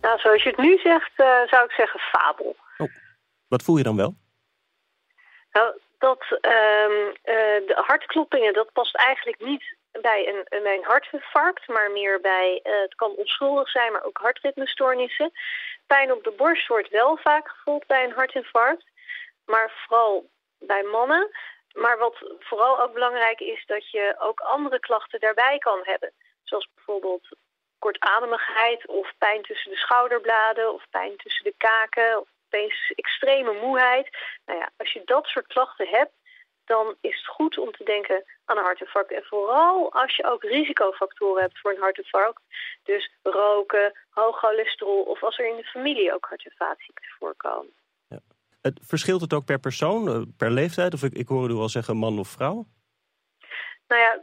Nou, 0.00 0.18
zoals 0.18 0.42
je 0.42 0.48
het 0.48 0.58
nu 0.58 0.78
zegt, 0.78 1.12
uh, 1.16 1.26
zou 1.26 1.64
ik 1.64 1.70
zeggen 1.70 2.00
fabel. 2.00 2.56
Oh. 2.78 2.88
Wat 3.48 3.62
voel 3.62 3.76
je 3.76 3.82
dan 3.82 3.96
wel? 3.96 4.14
Nou, 5.52 5.78
dat 5.98 6.22
uh, 6.30 6.40
de 7.66 7.82
hartkloppingen, 7.86 8.52
dat 8.52 8.72
past 8.72 8.96
eigenlijk 8.96 9.40
niet 9.40 9.74
bij 10.00 10.28
een, 10.28 10.64
een 10.64 10.84
hartinfarct, 10.84 11.68
maar 11.68 11.90
meer 11.90 12.20
bij, 12.20 12.60
uh, 12.62 12.80
het 12.80 12.94
kan 12.94 13.10
onschuldig 13.10 13.70
zijn, 13.70 13.92
maar 13.92 14.04
ook 14.04 14.18
hartritmestoornissen. 14.18 15.32
Pijn 15.86 16.12
op 16.12 16.24
de 16.24 16.30
borst 16.30 16.66
wordt 16.66 16.88
wel 16.88 17.16
vaak 17.16 17.48
gevoeld 17.48 17.86
bij 17.86 18.04
een 18.04 18.12
hartinfarct, 18.12 18.84
maar 19.44 19.72
vooral 19.86 20.30
bij 20.58 20.82
mannen. 20.82 21.30
Maar 21.74 21.98
wat 21.98 22.16
vooral 22.38 22.80
ook 22.80 22.92
belangrijk 22.92 23.40
is, 23.40 23.64
dat 23.66 23.90
je 23.90 24.16
ook 24.18 24.40
andere 24.40 24.80
klachten 24.80 25.20
daarbij 25.20 25.58
kan 25.58 25.80
hebben. 25.82 26.12
Zoals 26.42 26.68
bijvoorbeeld 26.74 27.28
kortademigheid 27.78 28.86
of 28.86 29.12
pijn 29.18 29.42
tussen 29.42 29.70
de 29.70 29.76
schouderbladen 29.76 30.72
of 30.72 30.84
pijn 30.90 31.16
tussen 31.16 31.44
de 31.44 31.54
kaken 31.56 32.26
opeens 32.50 32.92
extreme 32.94 33.52
moeheid. 33.52 34.08
Nou 34.46 34.58
ja, 34.58 34.70
als 34.76 34.92
je 34.92 35.02
dat 35.04 35.26
soort 35.26 35.46
klachten 35.46 35.88
hebt, 35.88 36.12
dan 36.64 36.96
is 37.00 37.16
het 37.16 37.26
goed 37.26 37.58
om 37.58 37.72
te 37.72 37.84
denken 37.84 38.24
aan 38.44 38.56
een 38.56 38.64
hartinfarct. 38.64 39.12
En 39.12 39.24
vooral 39.24 39.92
als 39.92 40.16
je 40.16 40.24
ook 40.24 40.42
risicofactoren 40.42 41.42
hebt 41.42 41.58
voor 41.60 41.70
een 41.70 41.80
hartinfarct. 41.80 42.42
Dus 42.82 43.12
roken, 43.22 43.92
hoog 44.10 44.38
cholesterol 44.38 45.02
of 45.02 45.22
als 45.22 45.38
er 45.38 45.46
in 45.46 45.56
de 45.56 45.64
familie 45.64 46.14
ook 46.14 46.26
hart- 46.28 46.44
en 46.44 46.54
vaatziekten 46.56 47.10
voorkomen. 47.18 47.72
Ja. 48.08 48.18
Het, 48.62 48.80
verschilt 48.82 49.20
het 49.20 49.32
ook 49.32 49.44
per 49.44 49.58
persoon, 49.58 50.08
eh, 50.08 50.22
per 50.36 50.50
leeftijd? 50.50 50.94
Of 50.94 51.02
ik, 51.02 51.12
ik 51.12 51.28
hoorde 51.28 51.54
u 51.54 51.56
al 51.56 51.68
zeggen 51.68 51.96
man 51.96 52.18
of 52.18 52.28
vrouw? 52.28 52.66
Nou 53.88 54.00
ja, 54.00 54.20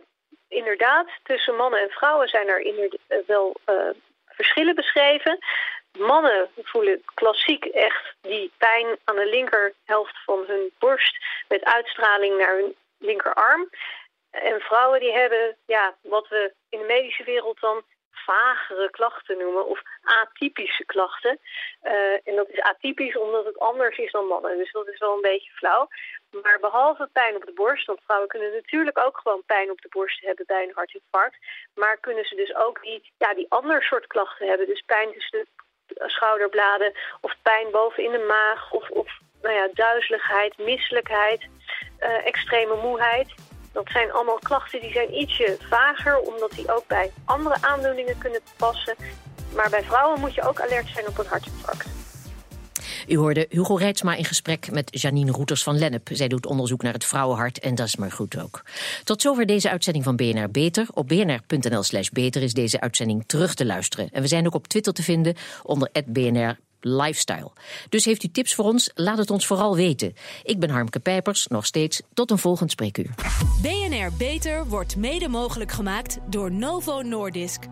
inderdaad, 0.47 1.07
tussen 1.23 1.55
mannen 1.55 1.81
en 1.81 1.89
vrouwen 1.89 2.27
zijn 2.27 2.47
er 2.47 2.59
inderdaad 2.59 2.99
eh, 3.07 3.17
wel 3.27 3.55
uh, 3.69 3.89
verschillen 4.25 4.75
beschreven. 4.75 5.37
Mannen 5.97 6.49
voelen 6.55 7.03
klassiek 7.13 7.65
echt 7.65 8.15
die 8.21 8.51
pijn 8.57 8.97
aan 9.03 9.15
de 9.15 9.25
linkerhelft 9.25 10.23
van 10.25 10.43
hun 10.47 10.71
borst 10.79 11.17
met 11.47 11.63
uitstraling 11.63 12.37
naar 12.37 12.55
hun 12.55 12.75
linkerarm. 12.97 13.69
En 14.31 14.59
vrouwen 14.59 14.99
die 14.99 15.13
hebben, 15.13 15.57
ja, 15.65 15.95
wat 16.01 16.27
we 16.27 16.53
in 16.69 16.79
de 16.79 16.85
medische 16.85 17.23
wereld 17.23 17.59
dan 17.59 17.83
vagere 18.11 18.89
klachten 18.89 19.37
noemen 19.37 19.65
of 19.65 19.81
atypische 20.03 20.85
klachten. 20.85 21.39
en 22.23 22.35
dat 22.35 22.49
is 22.49 22.61
atypisch 22.61 23.17
omdat 23.17 23.45
het 23.45 23.59
anders 23.59 23.97
is 23.97 24.11
dan 24.11 24.25
mannen. 24.25 24.57
Dus 24.57 24.71
dat 24.71 24.87
is 24.87 24.99
wel 24.99 25.15
een 25.15 25.29
beetje 25.31 25.51
flauw. 25.51 25.87
Maar 26.43 26.59
behalve 26.59 27.09
pijn 27.11 27.35
op 27.35 27.45
de 27.45 27.53
borst, 27.53 27.85
want 27.85 28.01
vrouwen 28.03 28.29
kunnen 28.29 28.53
natuurlijk 28.53 28.97
ook 28.97 29.17
gewoon 29.17 29.43
pijn 29.45 29.71
op 29.71 29.81
de 29.81 29.89
borst 29.89 30.21
hebben 30.21 30.45
bij 30.45 30.63
een 30.63 30.75
hartinfarct. 30.75 31.37
Maar 31.73 31.97
kunnen 31.97 32.25
ze 32.25 32.35
dus 32.35 32.55
ook 32.55 32.81
die, 32.81 33.11
ja, 33.17 33.33
die 33.33 33.45
ander 33.49 33.83
soort 33.83 34.07
klachten 34.07 34.47
hebben. 34.47 34.67
Dus 34.67 34.81
pijn 34.81 35.11
tussen 35.11 35.39
de 35.39 35.47
schouderbladen 35.95 36.93
of 37.21 37.35
pijn 37.41 37.71
boven 37.71 38.03
in 38.03 38.11
de 38.11 38.25
maag 38.27 38.71
of, 38.71 38.89
of 38.89 39.19
nou 39.41 39.55
ja, 39.55 39.69
duizeligheid, 39.73 40.57
misselijkheid, 40.57 41.47
uh, 41.99 42.27
extreme 42.27 42.75
moeheid. 42.75 43.33
Dat 43.73 43.89
zijn 43.89 44.11
allemaal 44.11 44.39
klachten 44.39 44.81
die 44.81 44.91
zijn 44.91 45.13
ietsje 45.13 45.57
vager, 45.69 46.19
omdat 46.19 46.51
die 46.51 46.73
ook 46.73 46.87
bij 46.87 47.11
andere 47.25 47.57
aandoeningen 47.61 48.17
kunnen 48.17 48.41
passen. 48.57 48.95
Maar 49.55 49.69
bij 49.69 49.83
vrouwen 49.83 50.19
moet 50.19 50.35
je 50.35 50.47
ook 50.47 50.61
alert 50.61 50.87
zijn 50.87 51.07
op 51.07 51.17
een 51.17 51.25
hartinfarct. 51.25 51.96
U 53.07 53.17
hoorde 53.17 53.45
Hugo 53.49 53.75
Reitsma 53.75 54.15
in 54.15 54.25
gesprek 54.25 54.71
met 54.71 55.01
Janine 55.01 55.31
Roeters 55.31 55.63
van 55.63 55.77
Lennep. 55.77 56.09
Zij 56.11 56.27
doet 56.27 56.45
onderzoek 56.45 56.81
naar 56.81 56.93
het 56.93 57.05
vrouwenhart 57.05 57.59
en 57.59 57.75
dat 57.75 57.87
is 57.87 57.95
maar 57.95 58.11
goed 58.11 58.37
ook. 58.39 58.63
Tot 59.03 59.21
zover 59.21 59.45
deze 59.45 59.69
uitzending 59.69 60.03
van 60.03 60.15
BNR 60.15 60.49
Beter. 60.51 60.87
Op 60.93 61.07
bnr.nl 61.07 61.83
slash 61.83 62.09
beter 62.09 62.41
is 62.41 62.53
deze 62.53 62.79
uitzending 62.79 63.23
terug 63.25 63.53
te 63.53 63.65
luisteren. 63.65 64.09
En 64.11 64.21
we 64.21 64.27
zijn 64.27 64.45
ook 64.45 64.55
op 64.55 64.67
Twitter 64.67 64.93
te 64.93 65.03
vinden 65.03 65.35
onder 65.63 65.89
BNR 66.05 66.57
lifestyle. 66.81 67.51
Dus 67.89 68.05
heeft 68.05 68.23
u 68.23 68.27
tips 68.27 68.55
voor 68.55 68.65
ons? 68.65 68.91
Laat 68.95 69.17
het 69.17 69.31
ons 69.31 69.47
vooral 69.47 69.75
weten. 69.75 70.13
Ik 70.43 70.59
ben 70.59 70.69
Harmke 70.69 70.99
Pijpers, 70.99 71.47
nog 71.47 71.65
steeds 71.65 72.01
tot 72.13 72.31
een 72.31 72.37
volgend 72.37 72.71
spreekuur. 72.71 73.09
BNR 73.61 74.11
Beter 74.17 74.67
wordt 74.67 74.95
mede 74.95 75.27
mogelijk 75.27 75.71
gemaakt 75.71 76.17
door 76.29 76.51
Novo 76.51 77.01
Nordisk. 77.01 77.63